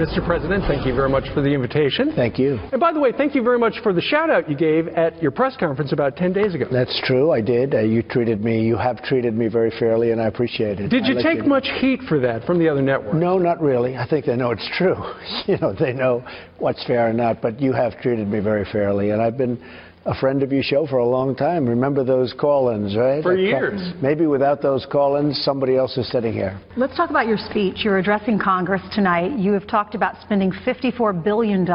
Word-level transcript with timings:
Mr. 0.00 0.24
President, 0.24 0.64
thank 0.66 0.86
you 0.86 0.94
very 0.94 1.10
much 1.10 1.24
for 1.34 1.42
the 1.42 1.50
invitation. 1.50 2.10
Thank 2.16 2.38
you. 2.38 2.58
And 2.72 2.80
by 2.80 2.90
the 2.90 2.98
way, 2.98 3.12
thank 3.12 3.34
you 3.34 3.42
very 3.42 3.58
much 3.58 3.74
for 3.82 3.92
the 3.92 4.00
shout 4.00 4.30
out 4.30 4.48
you 4.48 4.56
gave 4.56 4.88
at 4.88 5.22
your 5.22 5.30
press 5.30 5.58
conference 5.60 5.92
about 5.92 6.16
10 6.16 6.32
days 6.32 6.54
ago. 6.54 6.64
That's 6.72 6.98
true. 7.04 7.32
I 7.32 7.42
did. 7.42 7.74
Uh, 7.74 7.80
you 7.80 8.02
treated 8.02 8.42
me, 8.42 8.62
you 8.62 8.78
have 8.78 9.02
treated 9.02 9.34
me 9.34 9.48
very 9.48 9.70
fairly, 9.78 10.12
and 10.12 10.18
I 10.18 10.28
appreciate 10.28 10.80
it. 10.80 10.88
Did 10.88 11.04
you 11.04 11.22
take 11.22 11.44
much 11.44 11.68
heat 11.82 12.00
for 12.08 12.18
that 12.20 12.46
from 12.46 12.58
the 12.58 12.66
other 12.66 12.80
networks? 12.80 13.18
No, 13.18 13.36
not 13.36 13.60
really. 13.60 13.98
I 13.98 14.08
think 14.08 14.24
they 14.24 14.36
know 14.36 14.52
it's 14.52 14.70
true. 14.78 14.96
you 15.46 15.58
know, 15.58 15.74
they 15.78 15.92
know 15.92 16.24
what's 16.56 16.82
fair 16.86 17.08
and 17.08 17.18
not, 17.18 17.42
but 17.42 17.60
you 17.60 17.74
have 17.74 18.00
treated 18.00 18.26
me 18.26 18.40
very 18.40 18.64
fairly, 18.72 19.10
and 19.10 19.20
I've 19.20 19.36
been 19.36 19.62
a 20.06 20.14
friend 20.14 20.42
of 20.42 20.50
your 20.50 20.62
show 20.62 20.86
for 20.86 20.98
a 20.98 21.06
long 21.06 21.36
time. 21.36 21.66
Remember 21.68 22.02
those 22.02 22.32
call-ins, 22.38 22.96
right? 22.96 23.22
For 23.22 23.36
years. 23.36 23.92
Maybe 24.02 24.26
without 24.26 24.62
those 24.62 24.86
call-ins, 24.90 25.38
somebody 25.44 25.76
else 25.76 25.96
is 25.98 26.10
sitting 26.10 26.32
here. 26.32 26.58
Let's 26.76 26.96
talk 26.96 27.10
about 27.10 27.26
your 27.26 27.36
speech. 27.36 27.84
You're 27.84 27.98
addressing 27.98 28.38
Congress 28.38 28.82
tonight. 28.94 29.38
You 29.38 29.52
have 29.52 29.66
talked 29.66 29.94
about 29.94 30.20
spending 30.22 30.52
$54 30.52 31.22
billion 31.22 31.66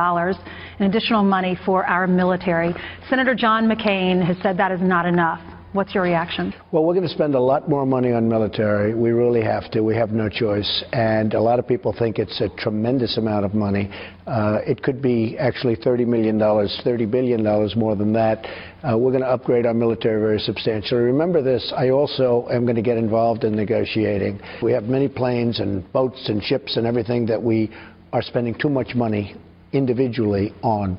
in 0.79 0.85
additional 0.85 1.23
money 1.23 1.57
for 1.65 1.85
our 1.85 2.07
military. 2.07 2.73
Senator 3.09 3.35
John 3.35 3.67
McCain 3.67 4.25
has 4.25 4.37
said 4.41 4.57
that 4.57 4.71
is 4.71 4.81
not 4.81 5.05
enough. 5.05 5.41
What's 5.75 5.93
your 5.93 6.03
reaction? 6.03 6.53
Well, 6.71 6.85
we're 6.85 6.93
going 6.93 7.05
to 7.05 7.13
spend 7.13 7.35
a 7.35 7.39
lot 7.41 7.67
more 7.67 7.85
money 7.85 8.13
on 8.13 8.29
military. 8.29 8.95
We 8.95 9.09
really 9.09 9.43
have 9.43 9.69
to. 9.71 9.81
We 9.81 9.93
have 9.97 10.11
no 10.11 10.29
choice. 10.29 10.85
And 10.93 11.33
a 11.33 11.41
lot 11.41 11.59
of 11.59 11.67
people 11.67 11.91
think 11.91 12.17
it's 12.17 12.39
a 12.39 12.47
tremendous 12.47 13.17
amount 13.17 13.43
of 13.43 13.53
money. 13.53 13.91
Uh, 14.25 14.59
it 14.65 14.81
could 14.81 15.01
be 15.01 15.37
actually 15.37 15.75
$30 15.75 16.07
million, 16.07 16.39
$30 16.39 17.11
billion 17.11 17.43
more 17.77 17.97
than 17.97 18.13
that. 18.13 18.45
Uh, 18.89 18.97
we're 18.97 19.11
going 19.11 19.23
to 19.23 19.27
upgrade 19.27 19.65
our 19.65 19.73
military 19.73 20.21
very 20.21 20.39
substantially. 20.39 21.01
Remember 21.01 21.41
this, 21.41 21.73
I 21.75 21.89
also 21.89 22.47
am 22.49 22.63
going 22.63 22.77
to 22.77 22.81
get 22.81 22.95
involved 22.95 23.43
in 23.43 23.53
negotiating. 23.53 24.39
We 24.63 24.71
have 24.71 24.85
many 24.85 25.09
planes 25.09 25.59
and 25.59 25.91
boats 25.91 26.29
and 26.29 26.41
ships 26.41 26.77
and 26.77 26.87
everything 26.87 27.25
that 27.25 27.43
we 27.43 27.69
are 28.13 28.21
spending 28.21 28.55
too 28.57 28.69
much 28.69 28.95
money 28.95 29.35
individually 29.73 30.53
on. 30.63 30.97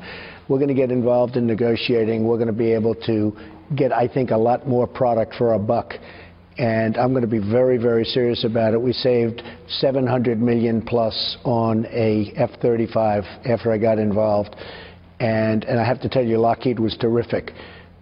We're 0.48 0.58
going 0.58 0.68
to 0.68 0.74
get 0.74 0.90
involved 0.90 1.36
in 1.36 1.46
negotiating. 1.46 2.26
We're 2.26 2.36
going 2.36 2.46
to 2.48 2.52
be 2.52 2.72
able 2.72 2.94
to 3.06 3.36
get, 3.74 3.92
I 3.92 4.08
think, 4.08 4.30
a 4.30 4.36
lot 4.36 4.68
more 4.68 4.86
product 4.86 5.34
for 5.34 5.54
a 5.54 5.58
buck. 5.58 5.94
And 6.58 6.96
I'm 6.96 7.10
going 7.12 7.22
to 7.22 7.28
be 7.28 7.38
very, 7.38 7.76
very 7.76 8.04
serious 8.04 8.44
about 8.44 8.72
it. 8.72 8.80
We 8.80 8.92
saved 8.92 9.42
700 9.68 10.40
million 10.40 10.80
plus 10.80 11.36
on 11.44 11.84
a 11.86 12.32
F-35 12.36 13.46
after 13.46 13.72
I 13.72 13.78
got 13.78 13.98
involved. 13.98 14.56
And, 15.20 15.64
and 15.64 15.78
I 15.78 15.84
have 15.84 16.00
to 16.02 16.08
tell 16.08 16.24
you, 16.24 16.38
Lockheed 16.38 16.78
was 16.78 16.96
terrific. 16.98 17.52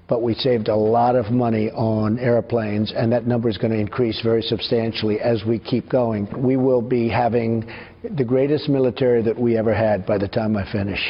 But 0.06 0.22
we 0.22 0.34
saved 0.34 0.68
a 0.68 0.76
lot 0.76 1.16
of 1.16 1.32
money 1.32 1.70
on 1.70 2.18
airplanes, 2.18 2.92
and 2.94 3.10
that 3.12 3.26
number 3.26 3.48
is 3.48 3.56
going 3.56 3.72
to 3.72 3.78
increase 3.78 4.20
very 4.22 4.42
substantially 4.42 5.18
as 5.18 5.44
we 5.44 5.58
keep 5.58 5.88
going. 5.88 6.28
We 6.40 6.56
will 6.56 6.82
be 6.82 7.08
having 7.08 7.66
the 8.02 8.24
greatest 8.24 8.68
military 8.68 9.22
that 9.22 9.38
we 9.38 9.56
ever 9.56 9.72
had 9.72 10.04
by 10.04 10.18
the 10.18 10.28
time 10.28 10.56
I 10.56 10.70
finish. 10.70 11.00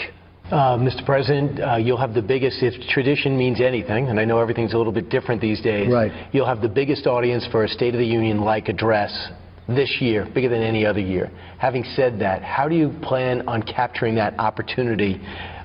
Uh, 0.51 0.77
Mr. 0.77 1.05
President, 1.07 1.59
uh, 1.59 1.77
you'll 1.77 1.97
have 1.97 2.13
the 2.13 2.21
biggest, 2.21 2.59
if 2.63 2.75
tradition 2.89 3.37
means 3.37 3.63
anything, 3.63 4.09
and 4.09 4.21
I 4.21 4.27
know 4.27 4.41
everything's 4.41 4.75
a 4.75 4.77
little 4.77 4.93
bit 4.93 5.09
different 5.09 5.41
these 5.41 5.63
days, 5.63 5.91
right. 5.91 6.13
you'll 6.33 6.47
have 6.47 6.61
the 6.61 6.69
biggest 6.69 7.07
audience 7.07 7.47
for 7.51 7.65
a 7.65 7.69
State 7.69 7.95
of 7.95 7.99
the 7.99 8.07
Union-like 8.07 8.69
address 8.69 9.31
this 9.67 9.97
year, 10.01 10.29
bigger 10.35 10.51
than 10.51 10.63
any 10.63 10.85
other 10.85 11.01
year. 11.01 11.31
Having 11.59 11.85
said 11.97 12.19
that, 12.21 12.43
how 12.43 12.69
do 12.69 12.75
you 12.75 12.91
plan 13.03 13.49
on 13.49 13.63
capturing 13.63 14.15
that 14.17 14.39
opportunity 14.39 15.19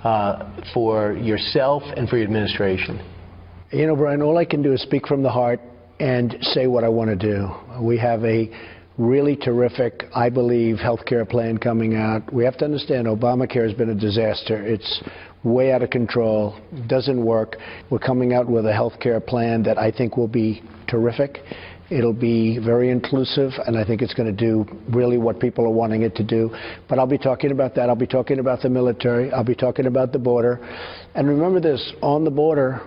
uh, 0.05 0.61
for 0.73 1.11
yourself 1.11 1.83
and 1.97 2.07
for 2.07 2.15
your 2.15 2.25
administration? 2.25 3.05
You 3.71 3.85
know, 3.85 3.97
Brian, 3.97 4.21
all 4.21 4.37
I 4.37 4.45
can 4.45 4.61
do 4.61 4.71
is 4.71 4.81
speak 4.81 5.07
from 5.07 5.23
the 5.23 5.29
heart 5.29 5.59
and 5.99 6.37
say 6.41 6.67
what 6.67 6.85
I 6.85 6.87
want 6.87 7.09
to 7.09 7.17
do. 7.17 7.49
We 7.81 7.97
have 7.97 8.23
a 8.23 8.49
really 8.99 9.35
terrific, 9.37 10.03
I 10.13 10.29
believe, 10.29 10.77
health 10.77 11.05
care 11.05 11.25
plan 11.25 11.57
coming 11.57 11.95
out. 11.95 12.31
We 12.31 12.43
have 12.43 12.57
to 12.57 12.65
understand 12.65 13.07
Obamacare 13.07 13.65
has 13.65 13.75
been 13.75 13.89
a 13.89 13.95
disaster. 13.95 14.61
It's 14.61 15.01
way 15.43 15.71
out 15.71 15.81
of 15.81 15.89
control, 15.89 16.59
doesn't 16.87 17.23
work. 17.23 17.55
We're 17.89 17.99
coming 17.99 18.33
out 18.33 18.47
with 18.47 18.65
a 18.65 18.73
health 18.73 18.99
care 18.99 19.21
plan 19.21 19.63
that 19.63 19.77
I 19.77 19.89
think 19.89 20.17
will 20.17 20.27
be 20.27 20.61
terrific. 20.87 21.39
It'll 21.89 22.13
be 22.13 22.59
very 22.59 22.89
inclusive, 22.91 23.51
and 23.65 23.77
I 23.77 23.85
think 23.85 24.01
it's 24.01 24.13
going 24.13 24.35
to 24.35 24.37
do 24.37 24.65
really 24.89 25.17
what 25.17 25.39
people 25.39 25.65
are 25.65 25.71
wanting 25.71 26.03
it 26.03 26.13
to 26.17 26.23
do. 26.23 26.53
But 26.87 26.99
I'll 26.99 27.07
be 27.07 27.17
talking 27.17 27.51
about 27.51 27.73
that. 27.75 27.89
I'll 27.89 27.95
be 27.95 28.05
talking 28.05 28.39
about 28.39 28.61
the 28.61 28.69
military. 28.69 29.31
I'll 29.31 29.45
be 29.45 29.55
talking 29.55 29.87
about 29.87 30.11
the 30.11 30.19
border. 30.19 30.59
And 31.15 31.27
remember 31.27 31.61
this 31.61 31.93
on 32.01 32.25
the 32.25 32.31
border, 32.31 32.81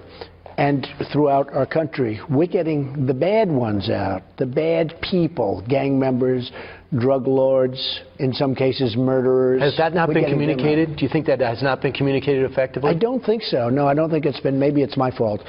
and 0.58 0.86
throughout 1.12 1.52
our 1.52 1.66
country. 1.66 2.20
We're 2.30 2.46
getting 2.46 3.06
the 3.06 3.14
bad 3.14 3.50
ones 3.50 3.90
out, 3.90 4.22
the 4.38 4.46
bad 4.46 4.94
people, 5.00 5.64
gang 5.68 5.98
members, 5.98 6.50
drug 6.98 7.26
lords, 7.26 8.00
in 8.18 8.32
some 8.32 8.54
cases 8.54 8.96
murderers. 8.96 9.62
Has 9.62 9.76
that 9.78 9.94
not 9.94 10.08
We're 10.08 10.14
been 10.14 10.30
communicated? 10.30 10.96
Do 10.96 11.04
you 11.04 11.10
think 11.10 11.26
that 11.26 11.40
has 11.40 11.62
not 11.62 11.80
been 11.80 11.92
communicated 11.92 12.50
effectively? 12.50 12.90
I 12.90 12.94
don't 12.94 13.24
think 13.24 13.42
so. 13.42 13.70
No, 13.70 13.88
I 13.88 13.94
don't 13.94 14.10
think 14.10 14.26
it's 14.26 14.40
been. 14.40 14.58
Maybe 14.58 14.82
it's 14.82 14.96
my 14.96 15.10
fault. 15.10 15.40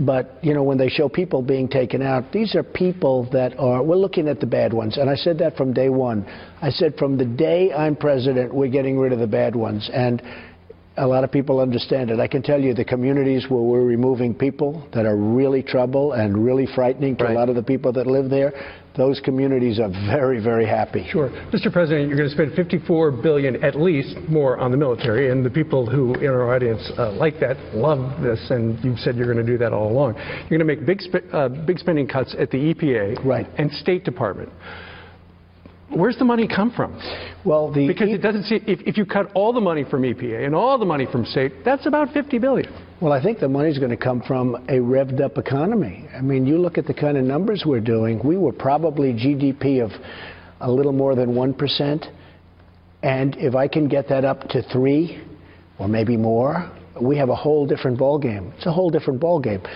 But, 0.00 0.38
you 0.42 0.54
know, 0.54 0.62
when 0.62 0.78
they 0.78 0.88
show 0.88 1.08
people 1.08 1.42
being 1.42 1.68
taken 1.68 2.02
out, 2.02 2.30
these 2.30 2.54
are 2.54 2.62
people 2.62 3.28
that 3.32 3.58
are, 3.58 3.82
we're 3.82 3.96
looking 3.96 4.28
at 4.28 4.38
the 4.38 4.46
bad 4.46 4.72
ones. 4.72 4.96
And 4.96 5.10
I 5.10 5.16
said 5.16 5.38
that 5.38 5.56
from 5.56 5.72
day 5.72 5.88
one. 5.88 6.24
I 6.62 6.70
said 6.70 6.96
from 6.96 7.18
the 7.18 7.24
day 7.24 7.72
I'm 7.72 7.96
president, 7.96 8.54
we're 8.54 8.70
getting 8.70 8.96
rid 8.96 9.12
of 9.12 9.18
the 9.18 9.26
bad 9.26 9.56
ones. 9.56 9.90
And 9.92 10.22
a 10.98 11.06
lot 11.06 11.24
of 11.24 11.30
people 11.30 11.60
understand 11.60 12.10
it. 12.10 12.20
I 12.20 12.26
can 12.26 12.42
tell 12.42 12.60
you 12.60 12.74
the 12.74 12.84
communities 12.84 13.46
where 13.48 13.62
we're 13.62 13.84
removing 13.84 14.34
people 14.34 14.88
that 14.92 15.06
are 15.06 15.16
really 15.16 15.62
trouble 15.62 16.12
and 16.12 16.44
really 16.44 16.66
frightening 16.74 17.16
to 17.16 17.24
right. 17.24 17.32
a 17.32 17.38
lot 17.38 17.48
of 17.48 17.54
the 17.54 17.62
people 17.62 17.92
that 17.92 18.06
live 18.06 18.30
there, 18.30 18.52
those 18.96 19.20
communities 19.20 19.78
are 19.78 19.90
very, 20.10 20.42
very 20.42 20.66
happy. 20.66 21.06
Sure. 21.10 21.30
Mr. 21.52 21.72
President, 21.72 22.08
you're 22.08 22.18
going 22.18 22.28
to 22.28 22.34
spend 22.34 22.54
54 22.54 23.12
billion 23.12 23.62
at 23.62 23.76
least 23.76 24.16
more 24.28 24.58
on 24.58 24.72
the 24.72 24.76
military, 24.76 25.30
and 25.30 25.46
the 25.46 25.50
people 25.50 25.88
who 25.88 26.14
in 26.14 26.26
our 26.26 26.52
audience 26.54 26.90
uh, 26.98 27.12
like 27.12 27.38
that 27.38 27.56
love 27.74 28.20
this, 28.20 28.44
and 28.50 28.82
you've 28.84 28.98
said 28.98 29.16
you're 29.16 29.32
going 29.32 29.44
to 29.44 29.50
do 29.50 29.58
that 29.58 29.72
all 29.72 29.90
along. 29.90 30.16
You're 30.16 30.58
going 30.58 30.60
to 30.60 30.64
make 30.64 30.84
big, 30.84 31.00
sp 31.00 31.22
uh, 31.32 31.48
big 31.48 31.78
spending 31.78 32.08
cuts 32.08 32.34
at 32.38 32.50
the 32.50 32.74
EPA 32.74 33.24
right. 33.24 33.46
and 33.56 33.70
State 33.72 34.04
Department. 34.04 34.50
Where's 35.90 36.18
the 36.18 36.24
money 36.24 36.46
come 36.46 36.70
from? 36.70 37.00
Well, 37.44 37.72
the 37.72 37.86
because 37.86 38.10
it 38.10 38.18
doesn't 38.18 38.44
see 38.44 38.56
if, 38.66 38.80
if 38.86 38.96
you 38.98 39.06
cut 39.06 39.30
all 39.34 39.52
the 39.52 39.60
money 39.60 39.84
from 39.84 40.02
EPA 40.02 40.44
and 40.44 40.54
all 40.54 40.78
the 40.78 40.84
money 40.84 41.06
from 41.10 41.24
state, 41.24 41.64
that's 41.64 41.86
about 41.86 42.12
50 42.12 42.38
billion. 42.38 42.70
Well, 43.00 43.12
I 43.12 43.22
think 43.22 43.38
the 43.38 43.48
money's 43.48 43.78
going 43.78 43.90
to 43.90 43.96
come 43.96 44.22
from 44.26 44.54
a 44.68 44.78
revved 44.80 45.20
up 45.22 45.38
economy. 45.38 46.06
I 46.14 46.20
mean, 46.20 46.46
you 46.46 46.58
look 46.58 46.76
at 46.76 46.86
the 46.86 46.94
kind 46.94 47.16
of 47.16 47.24
numbers 47.24 47.64
we're 47.64 47.80
doing. 47.80 48.20
We 48.22 48.36
were 48.36 48.52
probably 48.52 49.14
GDP 49.14 49.82
of 49.82 49.90
a 50.60 50.70
little 50.70 50.92
more 50.92 51.14
than 51.14 51.34
one 51.34 51.54
percent, 51.54 52.04
and 53.02 53.36
if 53.36 53.54
I 53.54 53.66
can 53.66 53.88
get 53.88 54.08
that 54.08 54.24
up 54.24 54.48
to 54.50 54.62
three, 54.70 55.24
or 55.78 55.88
maybe 55.88 56.16
more, 56.16 56.70
we 57.00 57.16
have 57.16 57.30
a 57.30 57.36
whole 57.36 57.66
different 57.66 57.98
ballgame. 57.98 58.52
It's 58.56 58.66
a 58.66 58.72
whole 58.72 58.90
different 58.90 59.20
ballgame 59.20 59.66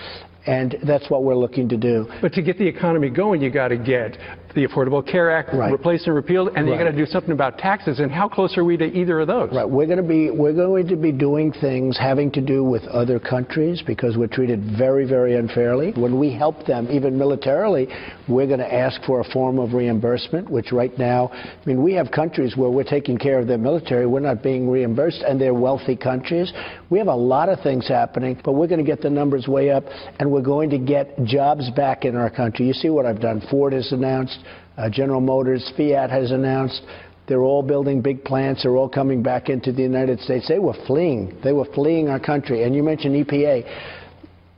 and 0.45 0.75
that's 0.85 1.09
what 1.09 1.23
we're 1.23 1.35
looking 1.35 1.69
to 1.69 1.77
do. 1.77 2.07
But 2.21 2.33
to 2.33 2.41
get 2.41 2.57
the 2.57 2.67
economy 2.67 3.09
going, 3.09 3.41
you 3.41 3.49
got 3.49 3.69
to 3.69 3.77
get 3.77 4.17
the 4.55 4.67
Affordable 4.67 5.05
Care 5.05 5.31
Act 5.31 5.53
right. 5.53 5.71
replaced 5.71 6.07
and 6.07 6.15
repealed, 6.15 6.49
and 6.49 6.67
right. 6.67 6.71
you 6.71 6.77
got 6.77 6.89
to 6.89 6.95
do 6.95 7.05
something 7.05 7.31
about 7.31 7.57
taxes. 7.57 7.99
And 7.99 8.11
how 8.11 8.27
close 8.27 8.57
are 8.57 8.63
we 8.63 8.77
to 8.77 8.85
either 8.85 9.19
of 9.19 9.27
those? 9.27 9.51
Right. 9.53 9.69
We're 9.69 9.85
going 9.85 10.01
to 10.01 10.07
be 10.07 10.29
we're 10.29 10.53
going 10.53 10.87
to 10.87 10.95
be 10.95 11.11
doing 11.11 11.51
things 11.51 11.97
having 11.97 12.31
to 12.31 12.41
do 12.41 12.63
with 12.63 12.83
other 12.83 13.19
countries 13.19 13.83
because 13.85 14.17
we're 14.17 14.27
treated 14.27 14.77
very 14.77 15.07
very 15.07 15.35
unfairly. 15.35 15.91
When 15.91 16.19
we 16.19 16.31
help 16.33 16.65
them, 16.65 16.87
even 16.91 17.17
militarily, 17.17 17.87
we're 18.27 18.47
going 18.47 18.59
to 18.59 18.73
ask 18.73 19.01
for 19.03 19.21
a 19.21 19.23
form 19.23 19.59
of 19.59 19.73
reimbursement, 19.73 20.49
which 20.49 20.71
right 20.71 20.97
now, 20.97 21.29
I 21.33 21.65
mean, 21.65 21.81
we 21.81 21.93
have 21.93 22.11
countries 22.11 22.55
where 22.55 22.69
we're 22.69 22.83
taking 22.83 23.17
care 23.17 23.39
of 23.39 23.47
their 23.47 23.57
military, 23.57 24.05
we're 24.05 24.19
not 24.19 24.43
being 24.43 24.69
reimbursed, 24.69 25.23
and 25.27 25.39
they're 25.39 25.53
wealthy 25.53 25.95
countries. 25.95 26.51
We 26.89 26.97
have 26.99 27.07
a 27.07 27.15
lot 27.15 27.49
of 27.49 27.59
things 27.61 27.87
happening, 27.87 28.39
but 28.43 28.53
we're 28.53 28.67
going 28.67 28.83
to 28.83 28.85
get 28.85 29.01
the 29.01 29.09
numbers 29.09 29.47
way 29.47 29.71
up, 29.71 29.83
and 30.19 30.31
we're 30.31 30.41
going 30.41 30.69
to 30.71 30.77
get 30.77 31.23
jobs 31.25 31.69
back 31.71 32.05
in 32.05 32.15
our 32.15 32.29
country. 32.29 32.67
You 32.67 32.73
see 32.73 32.89
what 32.89 33.05
I've 33.05 33.21
done. 33.21 33.41
Ford 33.49 33.73
has 33.73 33.91
announced 33.91 34.39
uh, 34.77 34.89
General 34.89 35.21
Motors, 35.21 35.71
Fiat 35.77 36.09
has 36.09 36.31
announced. 36.31 36.81
They're 37.27 37.43
all 37.43 37.63
building 37.63 38.01
big 38.01 38.23
plants. 38.23 38.63
They're 38.63 38.75
all 38.75 38.89
coming 38.89 39.23
back 39.23 39.49
into 39.49 39.71
the 39.71 39.81
United 39.81 40.19
States. 40.19 40.47
They 40.47 40.59
were 40.59 40.75
fleeing. 40.87 41.39
They 41.43 41.53
were 41.53 41.67
fleeing 41.73 42.09
our 42.09 42.19
country. 42.19 42.63
And 42.63 42.75
you 42.75 42.83
mentioned 42.83 43.25
EPA. 43.25 44.01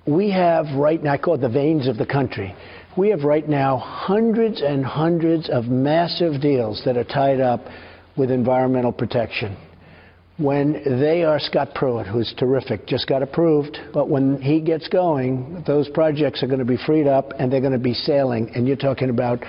We 0.07 0.31
have 0.31 0.65
right 0.75 1.01
now, 1.01 1.13
I 1.13 1.17
call 1.17 1.35
it 1.35 1.41
the 1.41 1.49
veins 1.49 1.87
of 1.87 1.97
the 1.97 2.05
country. 2.05 2.55
We 2.97 3.09
have 3.09 3.23
right 3.23 3.47
now 3.47 3.77
hundreds 3.77 4.61
and 4.61 4.85
hundreds 4.85 5.49
of 5.49 5.65
massive 5.65 6.41
deals 6.41 6.81
that 6.85 6.95
are 6.97 7.03
tied 7.03 7.41
up 7.41 7.65
with 8.15 8.31
environmental 8.31 8.93
protection. 8.93 9.57
When 10.37 10.99
they 11.01 11.23
are 11.23 11.39
Scott 11.39 11.73
Pruitt, 11.73 12.07
who's 12.07 12.33
terrific, 12.37 12.87
just 12.87 13.07
got 13.07 13.21
approved, 13.21 13.77
but 13.93 14.09
when 14.09 14.41
he 14.41 14.59
gets 14.59 14.87
going, 14.89 15.63
those 15.65 15.87
projects 15.89 16.43
are 16.43 16.47
going 16.47 16.59
to 16.59 16.65
be 16.65 16.77
freed 16.85 17.07
up 17.07 17.31
and 17.39 17.51
they're 17.51 17.61
going 17.61 17.73
to 17.73 17.79
be 17.79 17.93
sailing. 17.93 18.51
And 18.53 18.67
you're 18.67 18.75
talking 18.75 19.09
about 19.09 19.43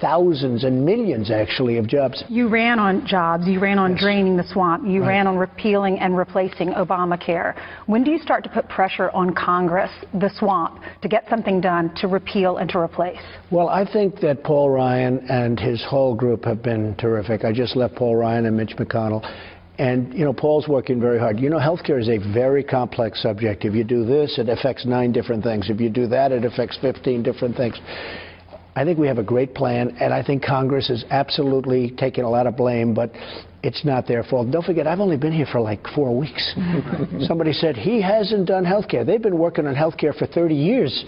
thousands 0.00 0.64
and 0.64 0.84
millions, 0.84 1.30
actually, 1.30 1.78
of 1.78 1.86
jobs. 1.86 2.24
You 2.28 2.48
ran 2.48 2.78
on 2.78 3.06
jobs, 3.06 3.46
you 3.46 3.60
ran 3.60 3.78
on 3.78 3.96
draining 3.96 4.36
the 4.36 4.46
swamp, 4.52 4.86
you 4.86 5.04
ran 5.04 5.26
on 5.26 5.36
repealing 5.36 5.98
and 5.98 6.16
replacing 6.16 6.72
Obamacare. 6.72 7.54
When 7.86 8.04
do 8.04 8.10
you 8.10 8.18
start 8.18 8.44
to 8.44 8.50
put 8.50 8.68
pressure 8.68 9.10
on 9.10 9.34
Congress, 9.34 9.90
the 10.14 10.30
swamp, 10.38 10.80
to 11.02 11.08
get 11.08 11.26
something 11.28 11.60
done 11.60 11.94
to 11.96 12.08
repeal 12.08 12.58
and 12.58 12.68
to 12.70 12.78
replace? 12.78 13.20
Well, 13.50 13.68
I 13.68 13.90
think 13.90 14.20
that 14.20 14.44
Paul 14.44 14.70
Ryan 14.70 15.18
and 15.28 15.58
his 15.58 15.84
whole 15.84 16.14
group 16.14 16.44
have 16.44 16.62
been 16.62 16.94
terrific. 16.96 17.44
I 17.44 17.52
just 17.52 17.76
left 17.76 17.94
Paul 17.96 18.16
Ryan 18.16 18.46
and 18.46 18.56
Mitch 18.56 18.76
McConnell. 18.76 19.24
And, 19.78 20.14
you 20.14 20.24
know, 20.24 20.32
Paul's 20.32 20.66
working 20.68 21.00
very 21.00 21.18
hard. 21.18 21.38
You 21.38 21.50
know, 21.50 21.58
healthcare 21.58 22.00
is 22.00 22.08
a 22.08 22.16
very 22.32 22.64
complex 22.64 23.20
subject. 23.20 23.64
If 23.66 23.74
you 23.74 23.84
do 23.84 24.06
this, 24.06 24.38
it 24.38 24.48
affects 24.48 24.86
nine 24.86 25.12
different 25.12 25.44
things. 25.44 25.68
If 25.68 25.80
you 25.80 25.90
do 25.90 26.06
that, 26.06 26.32
it 26.32 26.46
affects 26.46 26.78
15 26.80 27.22
different 27.22 27.56
things. 27.56 27.78
I 28.76 28.84
think 28.84 28.98
we 28.98 29.06
have 29.06 29.16
a 29.16 29.22
great 29.22 29.54
plan, 29.54 29.96
and 30.00 30.12
I 30.12 30.22
think 30.22 30.44
Congress 30.44 30.90
is 30.90 31.02
absolutely 31.08 31.94
taking 31.96 32.24
a 32.24 32.28
lot 32.28 32.46
of 32.46 32.58
blame, 32.58 32.92
but 32.92 33.10
it's 33.62 33.86
not 33.86 34.06
their 34.06 34.22
fault. 34.22 34.50
Don't 34.50 34.66
forget, 34.66 34.86
I've 34.86 35.00
only 35.00 35.16
been 35.16 35.32
here 35.32 35.46
for 35.50 35.62
like 35.62 35.80
four 35.94 36.14
weeks. 36.14 36.54
Somebody 37.26 37.54
said 37.54 37.74
he 37.74 38.02
hasn't 38.02 38.46
done 38.46 38.66
health 38.66 38.86
care. 38.86 39.02
They've 39.02 39.22
been 39.22 39.38
working 39.38 39.66
on 39.66 39.74
health 39.74 39.96
care 39.96 40.12
for 40.12 40.26
30 40.26 40.54
years. 40.54 41.06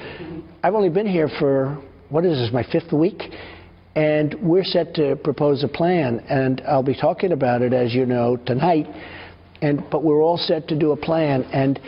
I've 0.63 0.75
only 0.75 0.89
been 0.89 1.07
here 1.07 1.29
for, 1.39 1.79
what 2.09 2.25
is 2.25 2.39
this, 2.39 2.51
my 2.55 2.65
fifth 2.73 2.91
week? 2.91 3.23
And 3.95 4.35
we're 4.41 4.65
set 4.65 4.95
to 4.95 5.17
propose 5.17 5.63
a 5.63 5.69
plan, 5.69 6.21
and 6.21 6.63
I'll 6.67 6.83
be 6.83 6.99
talking 6.99 7.33
about 7.33 7.61
it, 7.61 7.75
as 7.75 7.93
you 7.93 8.07
know, 8.07 8.39
tonight. 8.47 8.87
And, 9.61 9.85
but 9.91 10.03
we're 10.03 10.23
all 10.23 10.39
set 10.39 10.69
to 10.69 10.79
do 10.79 10.93
a 10.93 10.97
plan, 10.97 11.43
and 11.53 11.79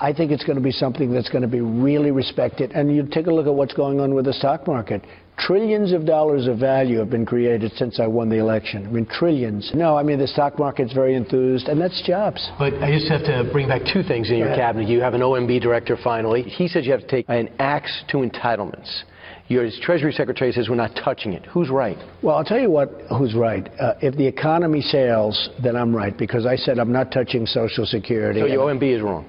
I 0.00 0.12
think 0.12 0.30
it's 0.30 0.44
going 0.44 0.56
to 0.56 0.62
be 0.62 0.72
something 0.72 1.12
that's 1.12 1.28
going 1.28 1.42
to 1.42 1.48
be 1.48 1.60
really 1.60 2.10
respected. 2.10 2.72
And 2.72 2.94
you 2.94 3.06
take 3.06 3.26
a 3.26 3.32
look 3.32 3.46
at 3.46 3.54
what's 3.54 3.74
going 3.74 4.00
on 4.00 4.14
with 4.14 4.24
the 4.26 4.32
stock 4.32 4.66
market. 4.66 5.04
Trillions 5.38 5.92
of 5.92 6.04
dollars 6.04 6.48
of 6.48 6.58
value 6.58 6.98
have 6.98 7.10
been 7.10 7.24
created 7.24 7.72
since 7.76 8.00
I 8.00 8.08
won 8.08 8.28
the 8.28 8.38
election. 8.38 8.86
I 8.86 8.90
mean, 8.90 9.06
trillions. 9.06 9.70
No, 9.72 9.96
I 9.96 10.02
mean, 10.02 10.18
the 10.18 10.26
stock 10.26 10.58
market's 10.58 10.92
very 10.92 11.14
enthused, 11.14 11.68
and 11.68 11.80
that's 11.80 12.02
jobs. 12.04 12.50
But 12.58 12.74
I 12.82 12.90
just 12.90 13.08
have 13.08 13.22
to 13.22 13.48
bring 13.52 13.68
back 13.68 13.82
two 13.92 14.02
things 14.02 14.30
in 14.30 14.38
your 14.38 14.54
cabinet. 14.54 14.88
You 14.88 15.00
have 15.00 15.14
an 15.14 15.20
OMB 15.20 15.60
director 15.62 15.96
finally. 16.02 16.42
He 16.42 16.66
says 16.66 16.84
you 16.84 16.92
have 16.92 17.02
to 17.02 17.06
take 17.06 17.26
an 17.28 17.50
axe 17.60 18.02
to 18.08 18.18
entitlements. 18.18 19.04
Your 19.46 19.66
Treasury 19.80 20.12
Secretary 20.12 20.52
says 20.52 20.68
we're 20.68 20.74
not 20.74 20.94
touching 21.02 21.32
it. 21.32 21.46
Who's 21.46 21.70
right? 21.70 21.96
Well, 22.22 22.36
I'll 22.36 22.44
tell 22.44 22.60
you 22.60 22.70
what, 22.70 22.90
who's 23.16 23.34
right. 23.34 23.66
Uh, 23.80 23.94
if 24.02 24.14
the 24.16 24.26
economy 24.26 24.82
sails, 24.82 25.50
then 25.62 25.74
I'm 25.76 25.94
right, 25.94 26.16
because 26.16 26.44
I 26.44 26.56
said 26.56 26.78
I'm 26.78 26.92
not 26.92 27.12
touching 27.12 27.46
Social 27.46 27.86
Security. 27.86 28.40
So 28.40 28.46
your 28.46 28.66
OMB 28.66 28.96
is 28.96 29.02
wrong. 29.02 29.26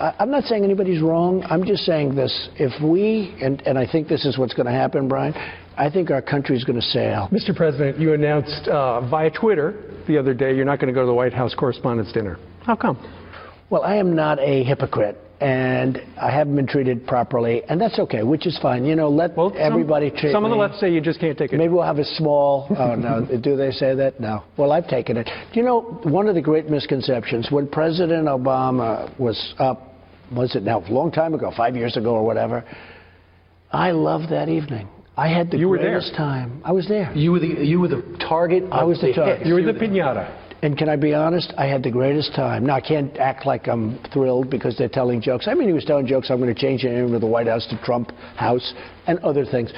I- 0.00 0.14
I'm 0.18 0.30
not 0.30 0.44
saying 0.44 0.64
anybody's 0.64 1.00
wrong. 1.00 1.44
I'm 1.48 1.64
just 1.64 1.84
saying 1.84 2.14
this. 2.14 2.48
If 2.56 2.82
we, 2.82 3.34
and, 3.40 3.62
and 3.66 3.78
I 3.78 3.86
think 3.86 4.08
this 4.08 4.24
is 4.24 4.38
what's 4.38 4.54
going 4.54 4.66
to 4.66 4.72
happen, 4.72 5.08
Brian, 5.08 5.34
I 5.76 5.88
think 5.90 6.10
our 6.10 6.22
country's 6.22 6.64
going 6.64 6.80
to 6.80 6.86
sail. 6.86 7.28
Mr. 7.32 7.54
President, 7.54 7.98
you 7.98 8.12
announced 8.14 8.68
uh, 8.68 9.00
via 9.08 9.30
Twitter 9.30 9.74
the 10.06 10.18
other 10.18 10.34
day 10.34 10.54
you're 10.54 10.64
not 10.64 10.78
going 10.80 10.88
to 10.88 10.94
go 10.94 11.00
to 11.00 11.06
the 11.06 11.14
White 11.14 11.32
House 11.32 11.54
Correspondents' 11.54 12.12
Dinner. 12.12 12.38
How 12.64 12.76
come? 12.76 12.98
Well, 13.70 13.82
I 13.82 13.96
am 13.96 14.14
not 14.14 14.38
a 14.40 14.64
hypocrite, 14.64 15.18
and 15.42 16.00
I 16.20 16.30
haven't 16.30 16.54
been 16.56 16.66
treated 16.66 17.06
properly, 17.06 17.62
and 17.68 17.80
that's 17.80 17.98
okay, 17.98 18.22
which 18.22 18.46
is 18.46 18.56
fine. 18.62 18.84
You 18.84 18.94
know, 18.96 19.08
let 19.08 19.36
Well, 19.36 19.50
some- 19.50 19.58
everybody 19.58 20.10
treat 20.10 20.32
Some 20.32 20.44
of 20.44 20.50
the 20.50 20.56
me. 20.56 20.62
left 20.62 20.76
say 20.76 20.90
you 20.92 21.00
just 21.00 21.18
can't 21.20 21.36
take 21.36 21.52
it. 21.52 21.56
Maybe 21.58 21.72
we'll 21.72 21.82
have 21.82 21.98
a 21.98 22.04
small. 22.04 22.66
Oh 22.78 22.94
no, 22.94 23.26
do 23.40 23.56
they 23.56 23.70
say 23.72 23.94
that? 23.96 24.20
No. 24.20 24.42
Well, 24.56 24.72
I've 24.72 24.86
taken 24.88 25.16
it. 25.16 25.26
Do 25.52 25.60
you 25.60 25.66
know 25.66 25.80
one 26.04 26.28
of 26.28 26.34
the 26.34 26.40
great 26.42 26.70
misconceptions 26.70 27.50
when 27.50 27.66
President 27.66 28.28
Obama 28.28 29.10
was 29.18 29.54
up? 29.58 29.88
Was 30.34 30.54
it 30.56 30.62
now 30.62 30.82
a 30.88 30.90
long 30.92 31.10
time 31.10 31.34
ago, 31.34 31.50
five 31.54 31.76
years 31.76 31.96
ago 31.96 32.10
or 32.14 32.24
whatever? 32.24 32.64
I 33.72 33.90
loved 33.90 34.30
that 34.30 34.48
evening. 34.48 34.88
I 35.16 35.28
had 35.28 35.50
the 35.50 35.58
You 35.58 35.68
were 35.68 35.76
there. 35.76 35.90
greatest 35.92 36.14
time. 36.14 36.62
I 36.64 36.72
was 36.72 36.88
there. 36.88 37.12
You 37.14 37.32
were 37.32 37.38
the 37.40 37.46
you 37.66 37.80
were 37.80 37.88
the 37.88 38.02
target. 38.18 38.64
I 38.72 38.84
was 38.84 38.98
the 39.00 39.08
hit. 39.08 39.16
target. 39.16 39.46
you 39.46 39.54
were 39.54 39.62
the 39.62 39.74
pinata. 39.74 40.24
And 40.62 40.78
can 40.78 40.88
I 40.88 40.94
be 40.94 41.12
honest? 41.12 41.52
I 41.58 41.66
had 41.66 41.82
the 41.82 41.90
greatest 41.90 42.34
time. 42.36 42.66
Now, 42.66 42.76
I 42.76 42.80
can't 42.80 43.18
act 43.18 43.46
like 43.46 43.66
I'm 43.66 43.98
thrilled 44.12 44.48
because 44.48 44.78
they're 44.78 44.88
telling 44.88 45.20
jokes. 45.20 45.48
I 45.48 45.54
mean, 45.54 45.66
he 45.66 45.74
was 45.74 45.84
telling 45.84 46.06
jokes. 46.06 46.30
I'm 46.30 46.40
going 46.40 46.54
to 46.54 46.60
change 46.60 46.82
the 46.82 46.90
name 46.90 47.12
of 47.12 47.20
the 47.20 47.26
White 47.26 47.48
House 47.48 47.66
to 47.70 47.84
Trump 47.84 48.12
House 48.36 48.72
and 49.08 49.18
other 49.20 49.44
things. 49.44 49.72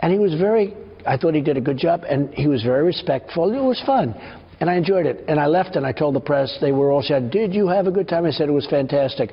And 0.00 0.12
he 0.12 0.18
was 0.18 0.34
very, 0.34 0.74
I 1.06 1.16
thought 1.16 1.34
he 1.34 1.40
did 1.40 1.56
a 1.56 1.60
good 1.60 1.78
job, 1.78 2.02
and 2.08 2.34
he 2.34 2.48
was 2.48 2.64
very 2.64 2.84
respectful. 2.84 3.54
It 3.54 3.62
was 3.62 3.80
fun. 3.86 4.14
And 4.58 4.68
I 4.68 4.74
enjoyed 4.74 5.06
it. 5.06 5.24
And 5.28 5.38
I 5.38 5.46
left 5.46 5.76
and 5.76 5.86
I 5.86 5.92
told 5.92 6.16
the 6.16 6.20
press, 6.20 6.56
they 6.60 6.72
were 6.72 6.90
all 6.90 7.02
said, 7.02 7.30
Did 7.30 7.54
you 7.54 7.68
have 7.68 7.86
a 7.86 7.92
good 7.92 8.08
time? 8.08 8.26
I 8.26 8.30
said, 8.32 8.48
It 8.48 8.52
was 8.52 8.66
fantastic. 8.66 9.30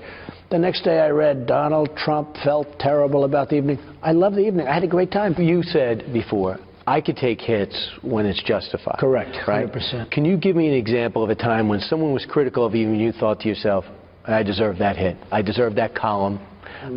The 0.51 0.57
next 0.57 0.83
day 0.83 1.00
I 1.00 1.10
read, 1.10 1.48
Donald 1.48 1.95
Trump 1.98 2.36
felt 2.44 2.80
terrible 2.80 3.24
about 3.24 3.50
the 3.50 3.57
evening. 3.57 3.80
I 4.04 4.12
loved 4.12 4.36
the 4.36 4.45
evening. 4.45 4.68
I 4.68 4.74
had 4.74 4.83
a 4.83 4.88
great 4.88 5.12
time. 5.12 5.36
You 5.38 5.63
said 5.63 6.12
before, 6.13 6.57
I 6.89 7.01
could 7.01 7.18
take 7.18 7.39
hits 7.39 7.91
when 8.01 8.25
it's 8.25 8.41
justified. 8.41 8.97
Correct, 8.97 9.38
Right? 9.47 9.71
100%. 9.71 10.09
Can 10.09 10.25
you 10.25 10.38
give 10.38 10.56
me 10.56 10.68
an 10.68 10.74
example 10.74 11.24
of 11.24 11.30
a 11.30 11.36
time 11.36 11.68
when 11.69 11.80
someone 11.81 12.13
was 12.13 12.25
critical 12.25 12.65
of 12.65 12.74
you 12.74 12.88
and 12.88 13.00
you 13.00 13.12
thought 13.12 13.39
to 13.41 13.47
yourself, 13.47 13.86
I 14.25 14.41
deserve 14.41 14.80
that 14.80 14.97
hit. 14.97 15.15
I 15.31 15.44
deserve 15.44 15.75
that 15.75 15.94
column. 15.94 16.39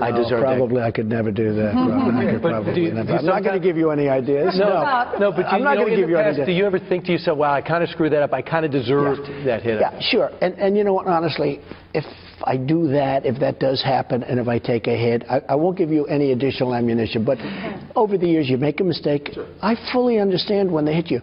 I 0.00 0.10
deserve 0.12 0.42
probably 0.42 0.82
I 0.82 0.90
could 0.90 1.08
never 1.08 1.30
do 1.30 1.54
that. 1.54 1.74
Mm-hmm. 1.74 2.16
I 2.16 2.32
could 2.32 2.42
probably 2.42 2.82
you, 2.82 2.92
never. 2.92 3.16
I'm 3.16 3.26
not 3.26 3.42
going 3.42 3.60
to 3.60 3.66
give 3.66 3.76
you 3.76 3.90
any 3.90 4.08
ideas. 4.08 4.56
that. 4.58 5.18
No, 5.18 5.30
No, 5.30 5.30
but 5.30 5.42
do 5.42 5.48
I'm 5.48 5.64
not 5.64 5.76
going 5.76 5.90
to 5.90 5.96
give 5.96 6.06
the 6.06 6.12
you 6.12 6.18
any 6.18 6.30
ideas. 6.30 6.46
Do 6.46 6.52
you 6.52 6.66
ever 6.66 6.78
think 6.78 7.04
to 7.06 7.12
yourself, 7.12 7.38
wow, 7.38 7.52
I 7.52 7.62
kind 7.62 7.82
of 7.82 7.90
screwed 7.90 8.12
that 8.12 8.22
up. 8.22 8.32
I 8.32 8.42
kind 8.42 8.64
of 8.64 8.70
deserved 8.70 9.22
that 9.46 9.62
hit. 9.62 9.80
Yeah, 9.80 9.98
sure. 10.00 10.30
And 10.40 10.54
and 10.54 10.76
you 10.76 10.84
know 10.84 10.94
what? 10.94 11.06
Honestly, 11.06 11.60
if 11.94 12.04
I 12.44 12.56
do 12.56 12.88
that, 12.88 13.26
if 13.26 13.38
that 13.40 13.58
does 13.58 13.82
happen, 13.82 14.22
and 14.22 14.38
if 14.38 14.48
I 14.48 14.58
take 14.58 14.86
a 14.86 14.96
hit, 14.96 15.24
I, 15.28 15.42
I 15.48 15.54
won't 15.54 15.76
give 15.76 15.90
you 15.90 16.06
any 16.06 16.32
additional 16.32 16.74
ammunition. 16.74 17.24
But 17.24 17.38
mm-hmm. 17.38 17.92
over 17.96 18.18
the 18.18 18.26
years, 18.26 18.48
you 18.48 18.58
make 18.58 18.80
a 18.80 18.84
mistake. 18.84 19.30
I 19.60 19.74
fully 19.92 20.18
understand 20.18 20.70
when 20.70 20.84
they 20.84 20.94
hit 20.94 21.10
you. 21.10 21.20